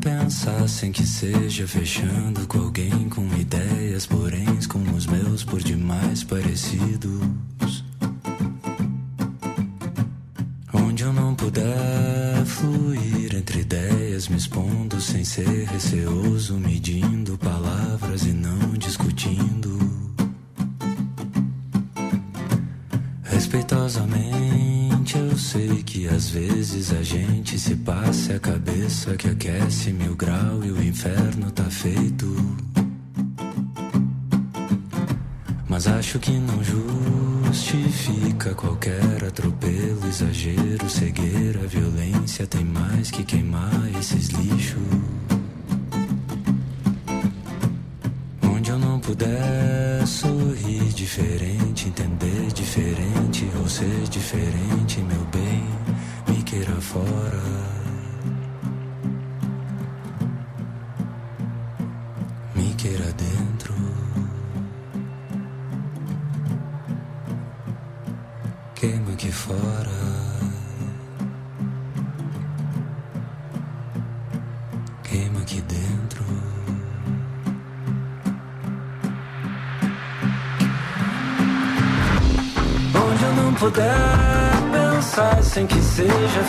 pensar 0.00 0.68
sem 0.68 0.90
que 0.90 1.06
seja 1.06 1.68
fechando 1.68 2.44
com 2.48 2.58
alguém 2.58 3.08
com 3.08 3.24
ideias, 3.38 4.04
porém 4.04 4.46
com 4.68 4.80
os 4.96 5.06
meus 5.06 5.44
por 5.44 5.62
demais 5.62 6.24
parecidos. 6.24 7.84
Onde 10.72 11.04
eu 11.04 11.12
não 11.12 11.36
puder 11.36 12.44
fluir 12.46 13.32
entre 13.36 13.60
ideias, 13.60 14.26
me 14.26 14.38
expondo 14.38 15.00
sem 15.00 15.22
ser 15.24 15.68
receoso, 15.68 16.54
medindo 16.58 17.38
palavras 17.38 18.22
e 18.22 18.32
não 18.32 18.72
discutindo. 18.76 20.15
Respeitosamente, 23.56 25.16
eu 25.16 25.38
sei 25.38 25.82
que 25.82 26.06
às 26.06 26.28
vezes 26.28 26.92
a 26.92 27.02
gente 27.02 27.58
se 27.58 27.74
passa 27.74 28.34
a 28.34 28.38
cabeça 28.38 29.16
que 29.16 29.30
aquece 29.30 29.94
mil 29.94 30.14
grau 30.14 30.62
e 30.62 30.70
o 30.70 30.82
inferno 30.82 31.50
tá 31.50 31.64
feito. 31.64 32.26
Mas 35.66 35.86
acho 35.86 36.18
que 36.18 36.32
não 36.32 36.62
justifica 36.62 38.54
qualquer 38.54 39.24
atropelo, 39.26 40.06
exagero, 40.06 40.90
cegueira, 40.90 41.66
violência. 41.66 42.46
Tem 42.46 42.64
mais 42.64 43.10
que 43.10 43.24
queimar 43.24 43.88
esses 43.98 44.28
lixos. 44.28 44.82
Onde 48.42 48.70
eu 48.70 48.78
não 48.78 49.00
puder 49.00 49.85
sorrir 50.06 50.92
diferente, 50.94 51.88
entender 51.88 52.52
diferente 52.52 53.50
ou 53.58 53.68
ser 53.68 54.02
diferente, 54.08 55.00
meu 55.00 55.24
bem, 55.32 55.64
me 56.28 56.42
queira 56.44 56.80
fora. 56.80 57.85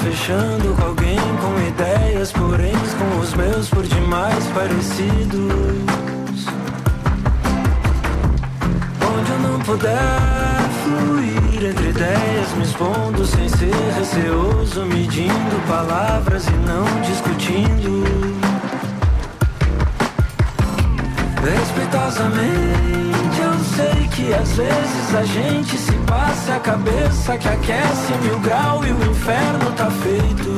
Fechando 0.07 0.73
com 0.73 0.85
alguém 0.85 1.17
com 1.17 1.67
ideias, 1.67 2.31
porém 2.31 2.73
com 2.97 3.19
os 3.19 3.33
meus 3.33 3.69
por 3.69 3.85
demais 3.85 4.47
parecidos. 4.47 5.56
Que 27.37 27.47
aquece 27.47 28.13
mil 28.23 28.39
grau 28.39 28.83
e 28.85 28.91
o 28.91 29.11
inferno 29.11 29.71
tá 29.73 29.89
feito. 29.91 30.57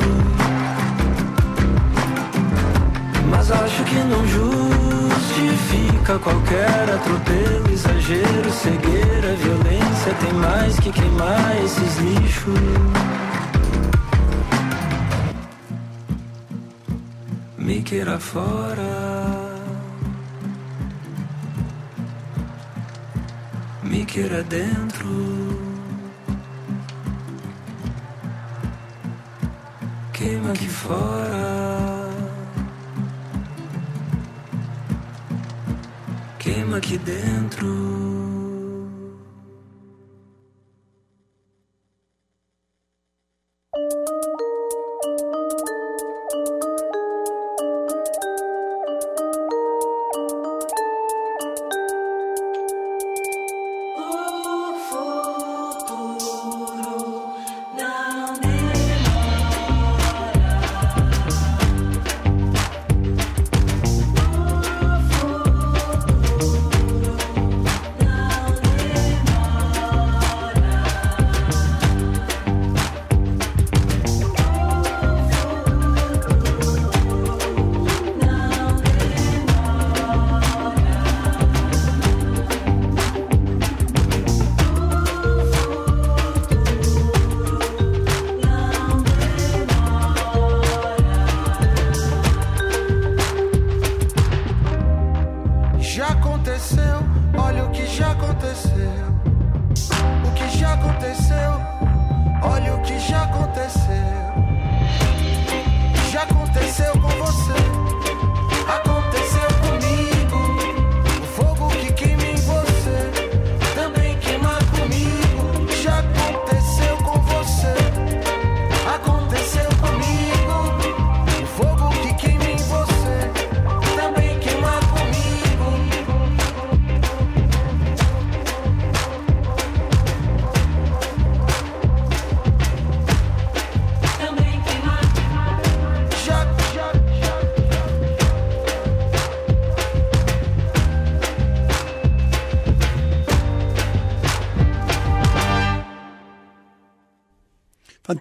Mas 3.30 3.52
acho 3.52 3.84
que 3.84 3.96
não 3.96 4.26
justifica 4.28 6.20
qualquer 6.20 6.90
atropelo, 6.96 7.72
exagero, 7.72 8.52
cegueira, 8.52 9.36
violência. 9.36 10.14
Tem 10.22 10.34
mais 10.34 10.80
que 10.80 10.92
queimar 10.92 11.64
esses 11.64 11.98
lixos. 11.98 12.60
Me 17.58 17.82
queira 17.82 18.20
fora. 18.20 19.20
Me 23.84 24.06
queira 24.06 24.44
dentro. 24.44 25.69
Queima 30.30 30.52
aqui 30.52 30.68
fora. 30.70 32.08
Queima 36.38 36.78
aqui 36.78 37.00
dentro. 37.00 38.19
Já 96.00 96.08
aconteceu, 96.08 97.04
olha 97.38 97.66
o 97.66 97.72
que 97.72 97.86
já 97.86 98.12
aconteceu. 98.12 98.90
O 100.26 100.32
que 100.34 100.58
já 100.58 100.74
aconteceu, 100.74 101.52
olha 102.42 102.76
o 102.76 102.82
que 102.84 102.98
já 103.00 103.24
aconteceu. 103.24 103.84
Já 106.10 106.24
aconteceu 106.24 106.94
com 106.94 107.10
você, 107.10 107.54
aconteceu 108.66 108.99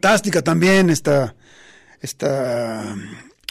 Fantástica 0.03 0.43
también 0.43 0.91
esta, 0.91 1.35
esta, 2.01 2.95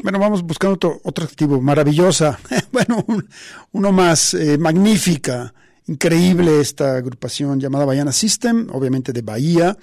bueno, 0.02 0.18
vamos 0.18 0.44
buscando 0.44 0.76
otro, 0.76 1.02
otro 1.04 1.26
adjetivo, 1.26 1.60
maravillosa, 1.60 2.40
bueno, 2.72 3.04
un- 3.08 3.28
uno 3.74 3.92
más, 3.92 4.34
eh, 4.34 4.58
magnífica, 4.58 5.54
increíble 5.88 6.62
esta 6.62 6.96
agrupación 6.96 7.60
llamada 7.60 7.84
Baiana 7.84 8.14
System, 8.14 8.70
obviamente 8.72 9.12
de 9.12 9.22
Bahía, 9.24 9.78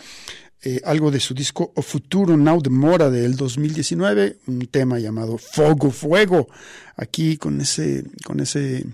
eh, 0.63 0.81
algo 0.87 1.11
de 1.11 1.21
su 1.21 1.35
disco 1.35 1.71
O 1.77 1.83
Futuro 1.83 2.35
Now 2.35 2.63
de 2.63 2.71
Mora 2.71 3.11
del 3.11 3.37
2019, 3.37 4.39
un 4.47 4.67
tema 4.69 4.99
llamado 4.99 5.37
Fogo 5.37 5.91
Fuego, 5.91 6.49
aquí 6.97 7.37
con 7.37 7.61
ese, 7.61 8.05
con 8.25 8.41
ese 8.41 8.87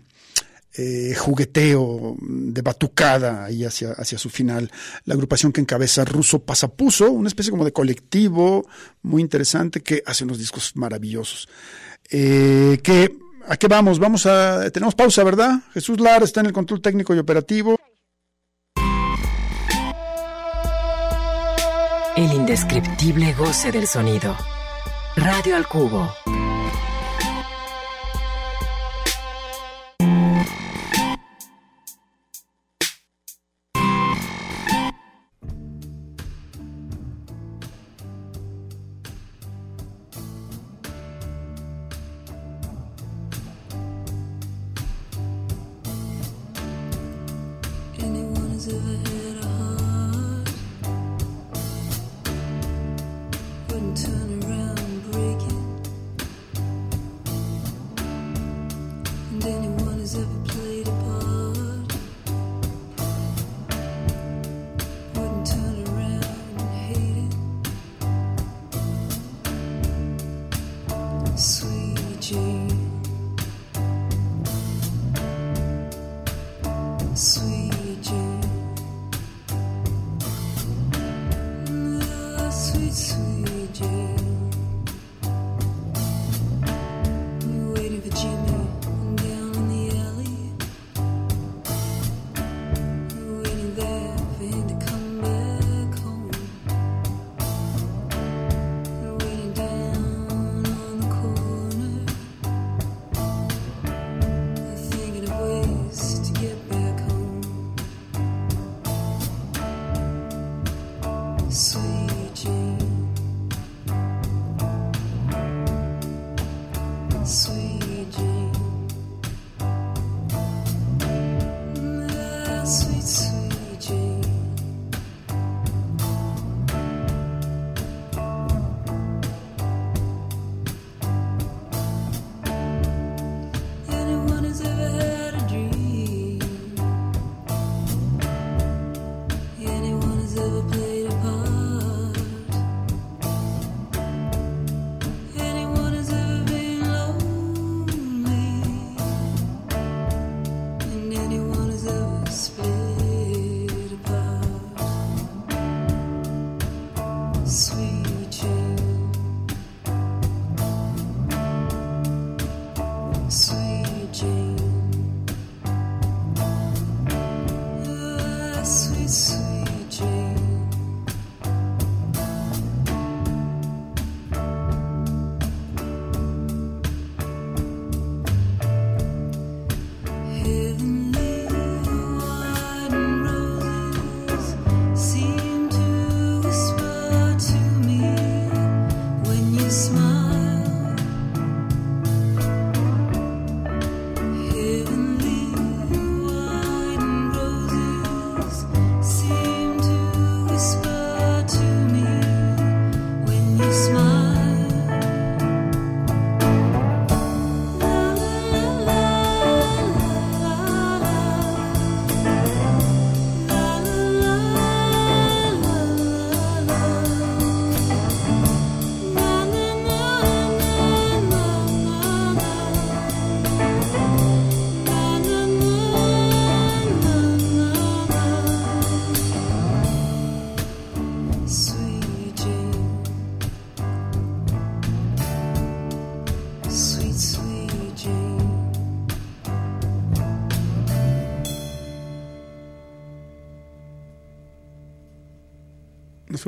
eh, 0.82 1.14
jugueteo 1.14 2.16
de 2.18 2.62
batucada 2.62 3.44
ahí 3.44 3.64
hacia, 3.66 3.92
hacia 3.92 4.16
su 4.16 4.30
final. 4.30 4.70
La 5.04 5.12
agrupación 5.12 5.52
que 5.52 5.60
encabeza 5.60 6.06
Ruso 6.06 6.38
Pasapuso, 6.38 7.10
una 7.10 7.28
especie 7.28 7.50
como 7.50 7.66
de 7.66 7.72
colectivo 7.72 8.66
muy 9.02 9.20
interesante 9.20 9.82
que 9.82 10.02
hace 10.06 10.24
unos 10.24 10.38
discos 10.38 10.72
maravillosos. 10.76 11.50
Eh, 12.10 12.80
que, 12.82 13.14
¿A 13.46 13.58
qué 13.58 13.68
vamos? 13.68 13.98
Vamos 13.98 14.24
a... 14.24 14.70
Tenemos 14.70 14.94
pausa, 14.94 15.22
¿verdad? 15.22 15.60
Jesús 15.74 16.00
Lara 16.00 16.24
está 16.24 16.40
en 16.40 16.46
el 16.46 16.52
control 16.54 16.80
técnico 16.80 17.14
y 17.14 17.18
operativo. 17.18 17.76
El 22.16 22.32
indescriptible 22.32 23.34
goce 23.34 23.70
del 23.70 23.86
sonido. 23.86 24.34
Radio 25.16 25.56
al 25.56 25.66
cubo. 25.68 26.10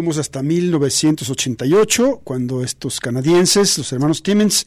Fuimos 0.03 0.19
hasta 0.19 0.43
1988, 0.43 2.23
cuando 2.25 2.65
estos 2.65 2.99
canadienses, 2.99 3.79
los 3.79 3.93
hermanos 3.93 4.21
Timmins, 4.21 4.65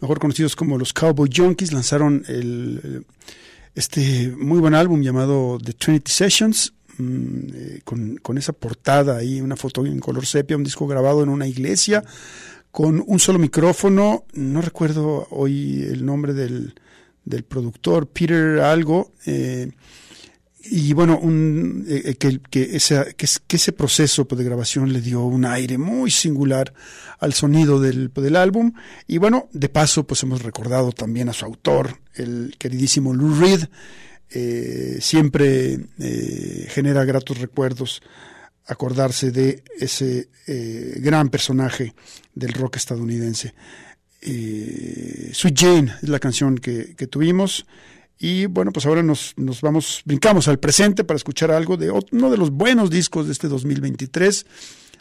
mejor 0.00 0.18
conocidos 0.18 0.56
como 0.56 0.78
los 0.78 0.94
Cowboy 0.94 1.28
Junkies, 1.30 1.74
lanzaron 1.74 2.24
el, 2.28 3.04
este 3.74 4.34
muy 4.38 4.58
buen 4.58 4.72
álbum 4.72 5.02
llamado 5.02 5.58
The 5.62 5.74
Trinity 5.74 6.10
Sessions, 6.10 6.72
mm, 6.96 7.38
eh, 7.52 7.80
con, 7.84 8.38
esa 8.38 8.54
portada 8.54 9.18
ahí, 9.18 9.42
una 9.42 9.54
foto 9.54 9.84
en 9.84 10.00
color 10.00 10.24
sepia, 10.24 10.56
un 10.56 10.64
disco 10.64 10.86
grabado 10.86 11.22
en 11.22 11.28
una 11.28 11.46
iglesia, 11.46 12.02
con 12.70 13.04
un 13.06 13.18
solo 13.18 13.38
micrófono, 13.38 14.24
no 14.32 14.62
recuerdo 14.62 15.28
hoy 15.28 15.82
el 15.82 16.06
nombre 16.06 16.32
del, 16.32 16.72
del 17.26 17.42
productor, 17.42 18.06
Peter 18.06 18.60
algo, 18.60 19.12
eh, 19.26 19.72
y 20.62 20.92
bueno, 20.92 21.18
un, 21.18 21.84
eh, 21.88 22.14
que, 22.18 22.40
que, 22.50 22.76
esa- 22.76 23.06
que, 23.12 23.24
es- 23.24 23.40
que 23.46 23.56
ese 23.56 23.72
proceso 23.72 24.26
pues, 24.28 24.38
de 24.38 24.44
grabación 24.44 24.92
le 24.92 25.00
dio 25.00 25.24
un 25.24 25.44
aire 25.46 25.78
muy 25.78 26.10
singular 26.10 26.72
al 27.18 27.32
sonido 27.32 27.80
del, 27.80 28.10
del 28.14 28.36
álbum. 28.36 28.72
Y 29.06 29.18
bueno, 29.18 29.48
de 29.52 29.68
paso, 29.68 30.06
pues 30.06 30.22
hemos 30.22 30.42
recordado 30.42 30.92
también 30.92 31.28
a 31.28 31.32
su 31.32 31.44
autor, 31.44 31.98
el 32.14 32.54
queridísimo 32.58 33.14
Lou 33.14 33.34
Reed. 33.34 33.64
Eh, 34.32 34.98
siempre 35.00 35.78
eh, 35.98 36.66
genera 36.68 37.04
gratos 37.04 37.38
recuerdos 37.38 38.00
acordarse 38.66 39.32
de 39.32 39.64
ese 39.80 40.28
eh, 40.46 40.94
gran 40.98 41.30
personaje 41.30 41.94
del 42.34 42.52
rock 42.52 42.76
estadounidense. 42.76 43.54
Eh, 44.22 45.30
Sweet 45.32 45.58
Jane 45.58 45.92
es 46.02 46.08
la 46.08 46.18
canción 46.18 46.58
que, 46.58 46.94
que 46.96 47.06
tuvimos. 47.06 47.66
Y 48.22 48.44
bueno, 48.46 48.70
pues 48.70 48.84
ahora 48.84 49.02
nos, 49.02 49.32
nos 49.36 49.62
vamos, 49.62 50.02
brincamos 50.04 50.46
al 50.46 50.58
presente 50.58 51.04
para 51.04 51.16
escuchar 51.16 51.50
algo 51.50 51.78
de 51.78 51.90
uno 51.90 52.30
de 52.30 52.36
los 52.36 52.50
buenos 52.50 52.90
discos 52.90 53.26
de 53.26 53.32
este 53.32 53.48
2023 53.48 54.44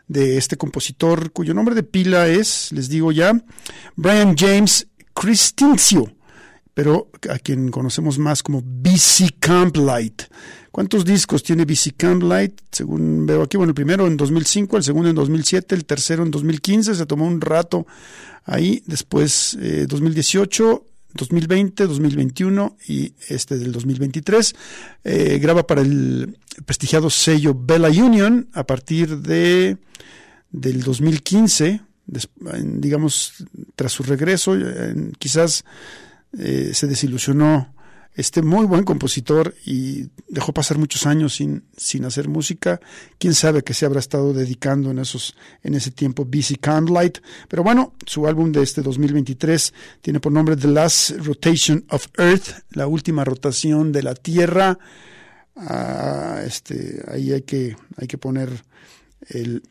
de 0.07 0.38
este 0.38 0.57
compositor 0.57 1.32
cuyo 1.32 1.53
nombre 1.53 1.76
de 1.76 1.84
pila 1.84 2.28
es, 2.28 2.72
les 2.72 2.89
digo 2.89 3.11
ya, 3.11 3.39
Brian 3.95 4.36
James 4.36 4.88
Cristincio, 5.13 6.11
pero 6.74 7.09
a 7.30 7.38
quien 7.39 7.70
conocemos 7.72 8.17
más 8.17 8.41
como 8.41 8.61
BC 8.63 9.36
Camplight. 9.39 10.24
¿Cuántos 10.72 11.05
discos 11.05 11.43
tiene 11.43 11.65
BC 11.65 11.95
Camplight? 11.95 12.59
Según 12.72 13.26
veo 13.26 13.43
aquí, 13.43 13.57
bueno, 13.57 13.72
el 13.72 13.76
primero 13.76 14.07
en 14.07 14.17
2005, 14.17 14.78
el 14.78 14.84
segundo 14.84 15.09
en 15.09 15.15
2007, 15.15 15.76
el 15.76 15.86
tercero 15.86 16.24
en 16.24 16.32
2015, 16.32 16.95
se 16.95 17.05
tomó 17.05 17.26
un 17.26 17.41
rato 17.41 17.86
ahí, 18.45 18.82
después 18.86 19.57
eh, 19.61 19.86
2018, 19.88 20.86
2020, 21.14 21.88
2021 21.88 22.78
y 22.88 23.14
este 23.30 23.57
del 23.57 23.72
2023. 23.72 24.55
Eh, 25.03 25.39
graba 25.41 25.66
para 25.66 25.82
el 25.82 26.38
prestigiado 26.66 27.10
sello 27.10 27.53
Bella 27.55 27.89
Union 27.89 28.49
a 28.53 28.64
partir 28.66 29.18
de 29.20 29.78
del 30.51 30.82
2015, 30.82 31.82
des- 32.07 32.30
en- 32.53 32.82
digamos, 32.82 33.34
tras 33.76 33.91
su 33.91 34.03
regreso, 34.03 34.55
quizás 35.20 35.64
eh, 36.38 36.72
se 36.74 36.88
desilusionó 36.88 37.74
este 38.16 38.41
muy 38.41 38.66
buen 38.66 38.84
compositor 38.84 39.55
y 39.66 40.10
dejó 40.28 40.53
pasar 40.53 40.78
muchos 40.78 41.05
años 41.05 41.36
sin, 41.36 41.64
sin 41.78 42.05
hacer 42.05 42.28
música. 42.28 42.82
Quién 43.18 43.34
sabe 43.34 43.64
que 43.64 43.74
se 43.74 43.86
habrá 43.86 43.99
estado 43.99 44.34
dedicando 44.34 44.91
en 44.91 44.99
esos, 44.99 45.36
en 45.64 45.74
ese 45.74 45.91
tiempo 45.91 46.26
Busy 46.26 46.55
Candlelight. 46.55 47.20
Pero 47.47 47.64
bueno, 47.64 47.93
su 48.05 48.28
álbum 48.28 48.51
de 48.51 48.64
este 48.64 48.82
2023 48.82 49.74
tiene 50.01 50.20
por 50.20 50.32
nombre 50.32 50.57
The 50.57 50.68
Last 50.68 51.12
Rotation 51.20 51.86
of 51.89 52.07
Earth, 52.18 52.64
la 52.72 52.88
última 52.88 53.24
rotación 53.24 53.91
de 53.91 54.03
la 54.03 54.16
Tierra. 54.16 54.78
Ah, 55.55 56.41
este, 56.45 57.03
ahí 57.07 57.32
hay 57.32 57.43
que, 57.43 57.76
hay 57.97 58.07
que 58.07 58.18
poner 58.18 58.49
el, 59.30 59.64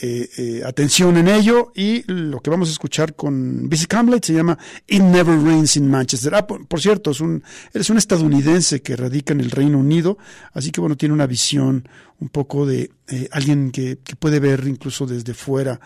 eh, 0.00 0.28
eh, 0.36 0.62
atención 0.64 1.16
en 1.16 1.28
ello 1.28 1.72
y 1.74 2.02
lo 2.10 2.40
que 2.40 2.50
vamos 2.50 2.68
a 2.68 2.72
escuchar 2.72 3.14
con 3.14 3.68
Busy 3.68 3.86
Camlet 3.86 4.24
se 4.24 4.34
llama 4.34 4.58
It 4.86 5.02
Never 5.02 5.38
Rains 5.38 5.76
in 5.76 5.90
Manchester. 5.90 6.34
Ah, 6.34 6.46
por, 6.46 6.80
cierto, 6.80 7.12
es 7.12 7.20
un, 7.20 7.42
es 7.72 7.88
un 7.88 7.98
estadounidense 7.98 8.82
que 8.82 8.96
radica 8.96 9.32
en 9.32 9.40
el 9.40 9.50
Reino 9.50 9.78
Unido, 9.78 10.18
así 10.52 10.70
que 10.70 10.80
bueno, 10.80 10.96
tiene 10.96 11.14
una 11.14 11.26
visión 11.26 11.88
un 12.18 12.28
poco 12.28 12.66
de 12.66 12.90
eh, 13.08 13.28
alguien 13.32 13.70
que, 13.70 13.98
que 14.04 14.16
puede 14.16 14.40
ver 14.40 14.66
incluso 14.66 15.06
desde 15.06 15.34
fuera 15.34 15.80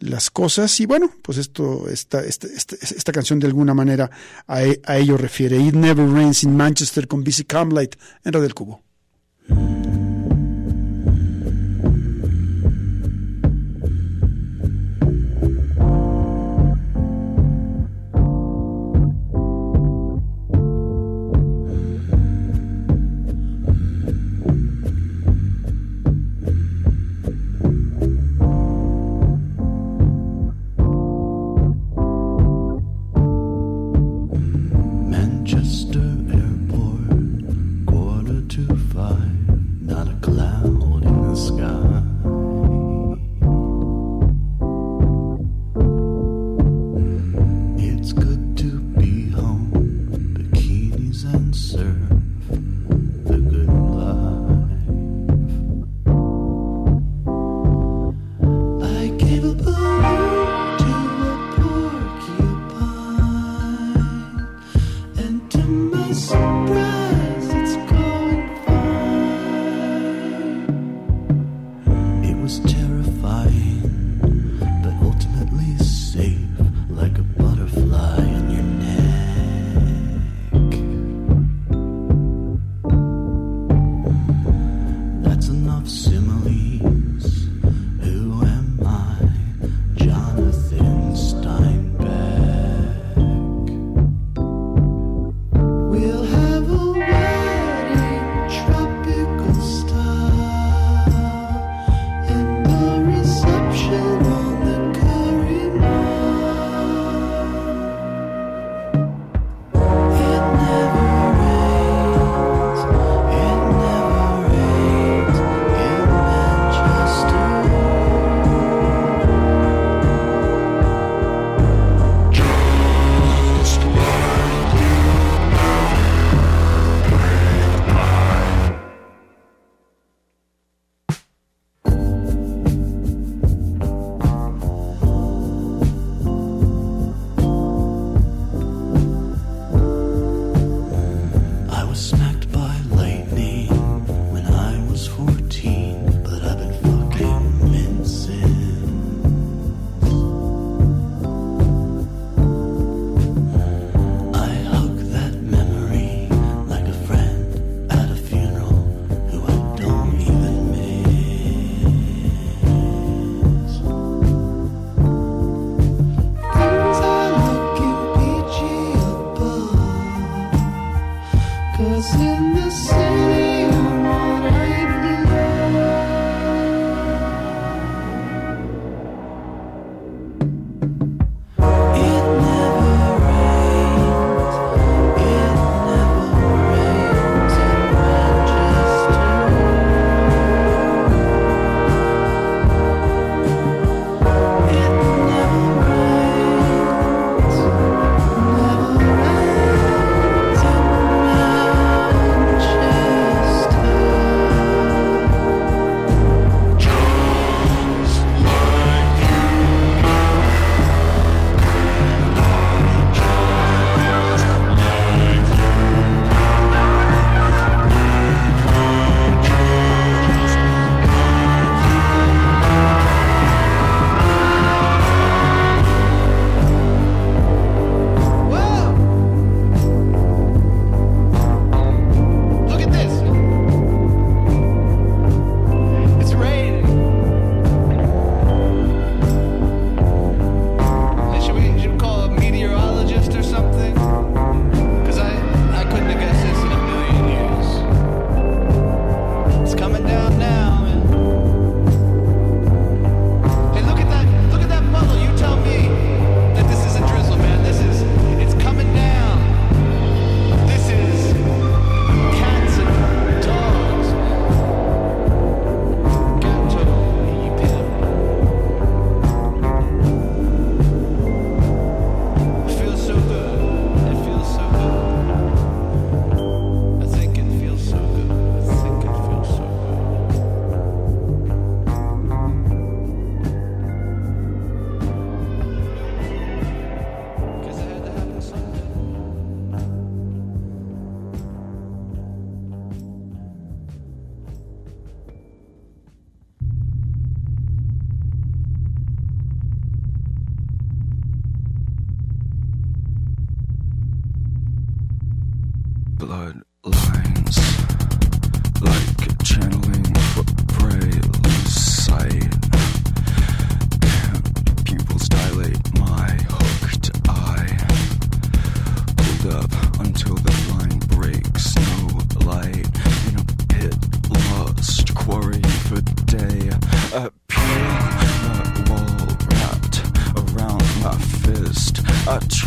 las 0.00 0.30
cosas 0.30 0.78
y 0.80 0.86
bueno, 0.86 1.12
pues 1.22 1.38
esto, 1.38 1.88
esta, 1.88 2.24
esta, 2.24 2.46
esta, 2.46 2.76
esta 2.76 3.12
canción 3.12 3.40
de 3.40 3.48
alguna 3.48 3.74
manera 3.74 4.10
a, 4.46 4.62
e- 4.62 4.80
a 4.84 4.96
ello 4.96 5.16
refiere. 5.16 5.58
It 5.58 5.74
Never 5.74 6.08
Rains 6.08 6.44
in 6.44 6.56
Manchester 6.56 7.08
con 7.08 7.24
Busy 7.24 7.44
Camlet 7.44 7.98
en 8.24 8.32
Radio 8.32 8.42
del 8.42 8.54
Cubo. 8.54 8.87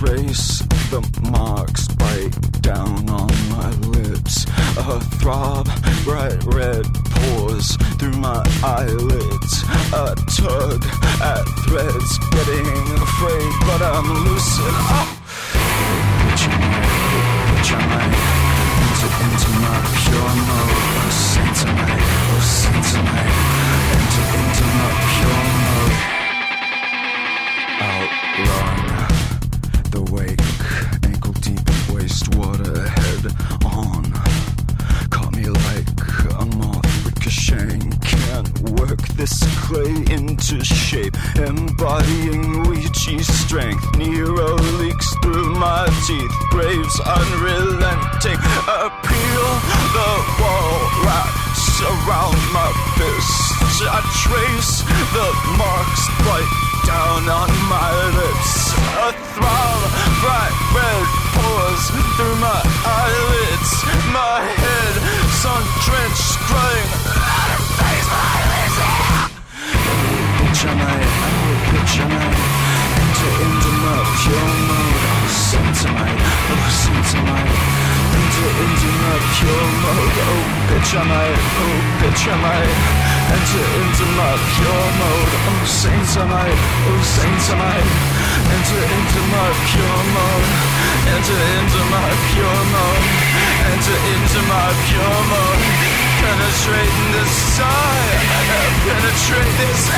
Trace 0.02 0.66
the 0.90 1.02
marks 1.30 1.88
bite 1.90 2.34
down 2.64 3.08
on 3.08 3.30
my 3.54 3.70
lips 3.94 4.46
a 4.78 5.00
throb 5.22 5.70
bright 6.04 6.42
red 6.46 6.84
pours 7.14 7.78
through 8.00 8.18
my 8.18 8.42
eyelids 8.64 9.62
a 9.94 10.16
tug 10.26 10.82
at 11.22 11.46
threads 11.66 12.18
getting 12.34 12.66
afraid 12.98 13.52
but 13.70 13.82
I'm 13.94 14.08
lucid 14.26 14.74
up. 14.90 15.08
Am 17.72 17.92
I? 17.94 18.10
Into, 18.82 19.08
into 19.22 19.50
my 19.62 19.78
pure 20.02 20.34
mode 20.50 20.82
Oh, 20.94 21.30
I? 21.52 21.94
Oh, 22.32 22.42
I? 23.06 23.26
Into, 24.02 24.22
into 24.34 24.66
my 24.78 24.90
pure 25.14 25.54
mode 25.54 25.61
work 38.92 39.08
this 39.16 39.40
clay 39.64 39.96
into 40.12 40.60
shape 40.66 41.16
Embodying 41.36 42.64
Ouija 42.68 43.24
strength. 43.24 43.84
Nero 43.98 44.56
leaks 44.80 45.16
through 45.24 45.56
my 45.56 45.88
teeth. 46.08 46.36
Braves 46.52 47.00
unrelenting 47.00 48.40
Appeal. 48.68 49.48
The 49.96 50.12
wall 50.40 50.76
wraps 51.04 51.66
around 51.88 52.40
my 52.52 52.70
fists. 53.00 53.80
I 53.88 54.04
trace 54.28 54.84
the 55.16 55.28
marks 55.56 56.04
bite 56.28 56.54
down 56.84 57.24
on 57.32 57.50
my 57.72 57.92
lips. 58.20 58.52
A 59.08 59.10
throb 59.32 59.80
bright 60.20 60.56
red 60.76 61.08
pours 61.32 61.84
through 62.20 62.38
my 62.44 62.62
eyelids. 62.84 63.72
My 64.12 64.44
head 64.60 64.94
sun 65.40 65.64
drenched 65.86 66.36
crying 66.50 67.42
face 67.78 68.08
my 68.08 68.56
lips 68.56 68.61
Oh 68.82 70.26
bitch 70.38 70.66
am 70.66 70.82
I, 70.82 71.02
oh 71.28 71.54
bitch 71.70 71.98
am 72.02 72.12
I 72.12 72.34
Enter 73.02 73.34
into 73.46 73.72
my 73.84 73.98
pure 74.20 74.52
mode 74.68 75.02
Oh 75.02 75.48
am 75.86 75.98
I, 75.98 76.18
oh 76.50 76.82
am 77.12 77.30
I 77.30 77.46
Enter 78.12 78.50
into 78.64 78.90
my 79.02 79.18
pure 79.38 79.68
mode 79.84 80.18
Oh 80.22 80.42
bitch 80.68 80.94
am 80.98 81.12
I, 81.12 81.30
oh 81.62 81.78
bitch 82.02 82.26
am 82.32 82.42
I 82.42 82.66
Enter 83.32 83.66
into 83.82 84.06
my 84.18 84.34
pure 84.50 84.90
mode 85.00 85.30
Oh 85.32 85.60
am 86.18 86.32
I, 86.32 86.50
oh 86.90 87.02
am 87.02 87.62
I 87.62 87.80
Enter 88.52 88.82
into 88.98 89.22
my 89.32 89.50
pure 89.70 90.02
mode 90.16 90.50
Enter 91.12 91.42
into 91.58 91.82
my 91.94 92.10
pure 92.34 92.62
mode 92.74 93.06
Enter 93.72 93.98
into 94.12 94.40
my 94.50 94.68
pure 94.86 95.20
mode 95.32 95.81
Penetrating 96.22 97.12
this 97.18 97.34
side 97.58 98.22
Penetrate 98.86 99.56
this 99.58 99.90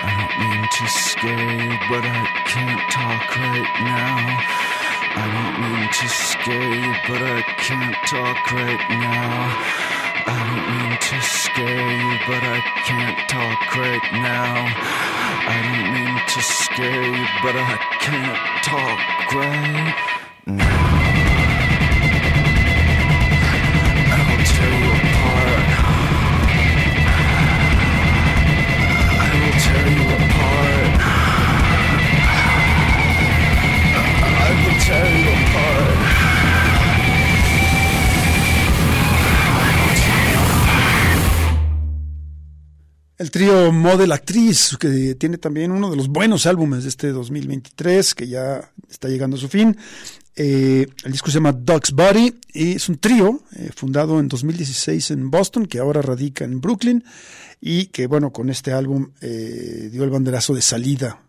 I 0.00 0.12
don't 0.16 0.34
mean 0.40 0.64
to 0.64 0.84
scare 0.88 1.52
you, 1.60 1.76
but 1.92 2.04
I 2.04 2.24
can't 2.48 2.80
talk 2.90 3.36
right 3.36 3.72
now. 3.84 4.16
I 5.14 5.24
don't 5.34 5.56
mean 5.60 5.88
to 6.00 6.08
scare 6.08 6.74
you, 6.80 6.92
but 7.08 7.20
I 7.20 7.42
can't 7.60 7.96
talk 8.08 8.40
right 8.52 8.84
now. 8.88 9.52
I 10.24 10.38
don't 10.48 10.66
mean 10.72 10.96
to 10.96 11.16
scare 11.20 11.92
you, 11.92 12.12
but 12.26 12.42
I 12.42 12.60
can't 12.88 13.18
talk 13.28 13.76
right 13.76 14.08
now. 14.16 14.64
I 15.44 15.56
don't 15.60 15.92
mean 15.92 16.16
to 16.24 16.40
scare 16.40 17.04
you, 17.04 17.26
but 17.44 17.54
I 17.54 17.76
can't 18.00 18.64
talk 18.64 19.34
right 19.34 20.21
El 43.22 43.30
trío 43.30 43.70
Model 43.70 44.10
Actriz, 44.10 44.76
que 44.80 45.14
tiene 45.14 45.38
también 45.38 45.70
uno 45.70 45.88
de 45.90 45.96
los 45.96 46.08
buenos 46.08 46.44
álbumes 46.46 46.82
de 46.82 46.88
este 46.88 47.12
2023, 47.12 48.16
que 48.16 48.26
ya 48.26 48.72
está 48.90 49.06
llegando 49.06 49.36
a 49.36 49.40
su 49.40 49.48
fin. 49.48 49.76
Eh, 50.34 50.86
el 51.04 51.12
disco 51.12 51.30
se 51.30 51.34
llama 51.34 51.52
Dog's 51.52 51.92
Body 51.92 52.34
y 52.54 52.72
es 52.72 52.88
un 52.88 52.98
trío 52.98 53.42
eh, 53.54 53.70
fundado 53.74 54.18
en 54.18 54.28
2016 54.28 55.10
en 55.10 55.30
Boston, 55.30 55.66
que 55.66 55.78
ahora 55.78 56.00
radica 56.00 56.44
en 56.44 56.60
Brooklyn 56.60 57.04
y 57.60 57.86
que, 57.86 58.06
bueno, 58.06 58.32
con 58.32 58.48
este 58.50 58.72
álbum 58.72 59.12
eh, 59.20 59.88
dio 59.92 60.04
el 60.04 60.10
banderazo 60.10 60.54
de 60.54 60.62
salida 60.62 61.22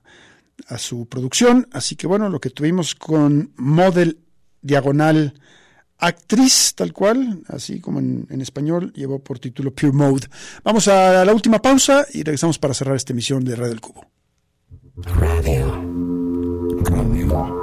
a 0.68 0.78
su 0.78 1.06
producción. 1.08 1.68
Así 1.72 1.96
que, 1.96 2.08
bueno, 2.08 2.30
lo 2.30 2.40
que 2.40 2.50
tuvimos 2.50 2.96
con 2.96 3.52
Model 3.58 4.20
Diagonal 4.62 5.34
actriz, 6.04 6.74
tal 6.76 6.92
cual, 6.92 7.44
así 7.48 7.80
como 7.80 8.00
en, 8.00 8.42
español, 8.42 8.92
llevó 8.94 9.20
por 9.20 9.40
título 9.40 9.72
Pure 9.72 9.94
Mode. 9.94 10.28
Vamos 10.64 10.88
a 10.88 11.24
la 11.24 11.34
última 11.34 11.62
pausa 11.62 12.06
y 12.14 12.24
regresamos 12.24 12.60
para 12.60 12.74
cerrar 12.74 12.96
esta 12.96 13.14
emisión 13.14 13.44
de 13.44 13.56
Radio 13.56 13.70
del 13.70 13.82
Cubo. 13.82 14.06
Radio. 14.96 15.82
Radio. 16.84 17.63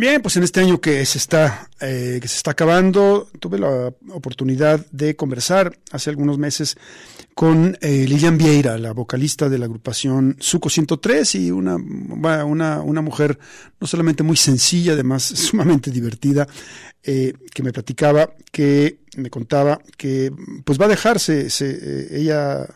Bien, 0.00 0.22
pues 0.22 0.34
en 0.38 0.44
este 0.44 0.60
año 0.60 0.80
que 0.80 1.04
se 1.04 1.18
está 1.18 1.68
eh, 1.78 2.20
que 2.22 2.26
se 2.26 2.38
está 2.38 2.52
acabando, 2.52 3.28
tuve 3.38 3.58
la 3.58 3.92
oportunidad 4.12 4.86
de 4.92 5.14
conversar 5.14 5.76
hace 5.90 6.08
algunos 6.08 6.38
meses 6.38 6.78
con 7.34 7.76
eh, 7.82 8.06
Lilian 8.08 8.38
Vieira, 8.38 8.78
la 8.78 8.92
vocalista 8.94 9.50
de 9.50 9.58
la 9.58 9.66
agrupación 9.66 10.38
Suco 10.40 10.70
103 10.70 11.34
y 11.34 11.50
una, 11.50 11.76
una, 11.76 12.80
una 12.80 13.02
mujer 13.02 13.38
no 13.78 13.86
solamente 13.86 14.22
muy 14.22 14.38
sencilla, 14.38 14.94
además 14.94 15.22
sumamente 15.34 15.90
divertida, 15.90 16.48
eh, 17.02 17.34
que 17.52 17.62
me 17.62 17.70
platicaba, 17.70 18.32
que 18.50 19.00
me 19.18 19.28
contaba 19.28 19.82
que 19.98 20.32
pues 20.64 20.80
va 20.80 20.86
a 20.86 20.88
dejarse, 20.88 21.50
se, 21.50 22.18
ella 22.18 22.66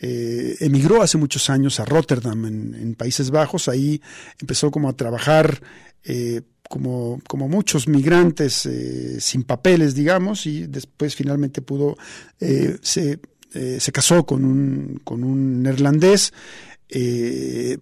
eh, 0.00 0.56
emigró 0.58 1.02
hace 1.02 1.18
muchos 1.18 1.50
años 1.50 1.78
a 1.80 1.84
Rotterdam, 1.84 2.46
en, 2.46 2.74
en, 2.74 2.94
Países 2.94 3.30
Bajos. 3.30 3.68
Ahí 3.68 4.00
empezó 4.40 4.70
como 4.70 4.88
a 4.88 4.92
trabajar 4.92 5.60
eh, 6.08 6.42
como, 6.68 7.20
como, 7.28 7.48
muchos 7.48 7.88
migrantes 7.88 8.66
eh, 8.66 9.20
sin 9.20 9.44
papeles, 9.44 9.94
digamos, 9.94 10.46
y 10.46 10.66
después 10.66 11.14
finalmente 11.14 11.62
pudo, 11.62 11.96
se, 12.38 13.20
se, 13.50 13.92
casó 13.92 14.26
con 14.26 14.44
un, 14.44 15.00
con 15.04 15.24
un 15.24 15.62
neerlandés. 15.62 16.32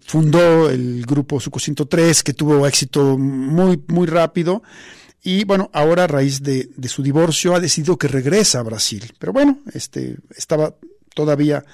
fundó 0.05 0.69
el 0.69 1.05
grupo 1.05 1.39
Suco 1.39 1.59
103, 1.59 2.23
que 2.23 2.33
tuvo 2.33 2.67
éxito 2.67 3.17
muy, 3.17 3.81
muy 3.87 4.07
rápido. 4.07 4.63
Y 5.23 5.43
bueno, 5.43 5.69
ahora 5.73 6.05
a 6.05 6.07
raíz 6.07 6.41
de, 6.41 6.69
de, 6.77 6.87
su 6.87 7.03
divorcio 7.03 7.55
ha 7.55 7.59
decidido 7.59 7.97
que 7.97 8.07
regresa 8.07 8.59
a 8.59 8.63
Brasil. 8.63 9.11
Pero 9.19 9.33
bueno, 9.33 9.59
este, 9.73 10.15
estaba 10.35 10.75
todavía 11.13 11.65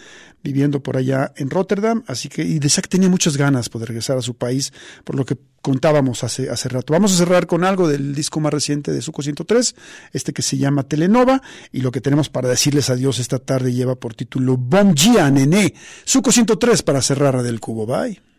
viviendo 0.44 0.84
por 0.84 0.98
allá 0.98 1.32
en 1.38 1.50
Rotterdam, 1.50 2.04
así 2.08 2.30
que 2.30 2.44
y 2.44 2.60
decía 2.60 2.82
que 2.82 2.90
tenía 2.90 3.10
muchas 3.10 3.38
ganas 3.38 3.70
de 3.70 3.86
regresar 3.86 4.18
a 4.18 4.22
su 4.22 4.36
país, 4.36 4.74
por 5.04 5.16
lo 5.16 5.26
que 5.26 5.38
contábamos 5.62 6.24
hace, 6.24 6.50
hace 6.50 6.70
rato. 6.70 6.94
Vamos 6.94 7.14
a 7.14 7.18
cerrar 7.18 7.48
con 7.48 7.64
algo 7.64 7.88
del 7.88 8.14
disco 8.14 8.40
más 8.40 8.54
reciente 8.54 8.92
de 8.92 9.02
Suco 9.02 9.22
103, 9.22 9.76
este 10.12 10.34
que 10.34 10.42
se 10.42 10.58
llama 10.58 10.84
Telenova, 10.84 11.42
y 11.72 11.82
lo 11.82 11.92
que 11.92 12.02
tenemos 12.02 12.30
para 12.30 12.50
decirles 12.50 12.90
adiós 12.90 13.20
esta 13.20 13.40
tarde 13.40 13.74
lleva 13.74 13.96
por 13.96 14.14
título 14.14 14.58
Bom 14.58 14.94
Dia 14.94 15.32
Nené, 15.32 15.74
Suco 16.04 16.32
103 16.32 16.84
para 16.84 17.02
cerrar 17.02 17.42
del 17.42 17.60
Cubo. 17.60 17.86
Bye. 17.86 18.33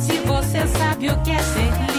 se 0.00 0.18
você 0.20 0.66
sabe 0.66 1.08
o 1.08 1.22
que 1.22 1.30
é 1.30 1.38
ser 1.38 1.93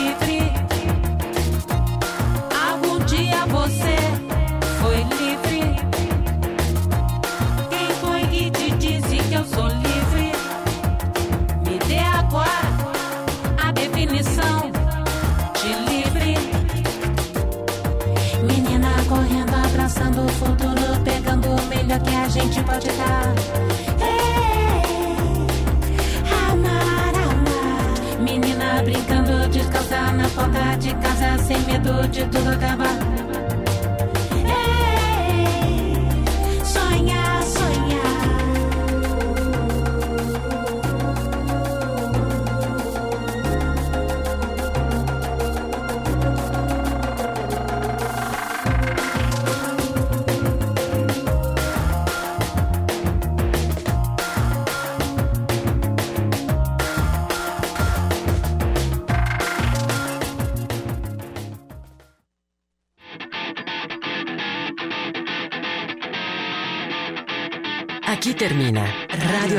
todo, 31.86 32.26
todo 32.32 32.50
acaba. 32.50 33.05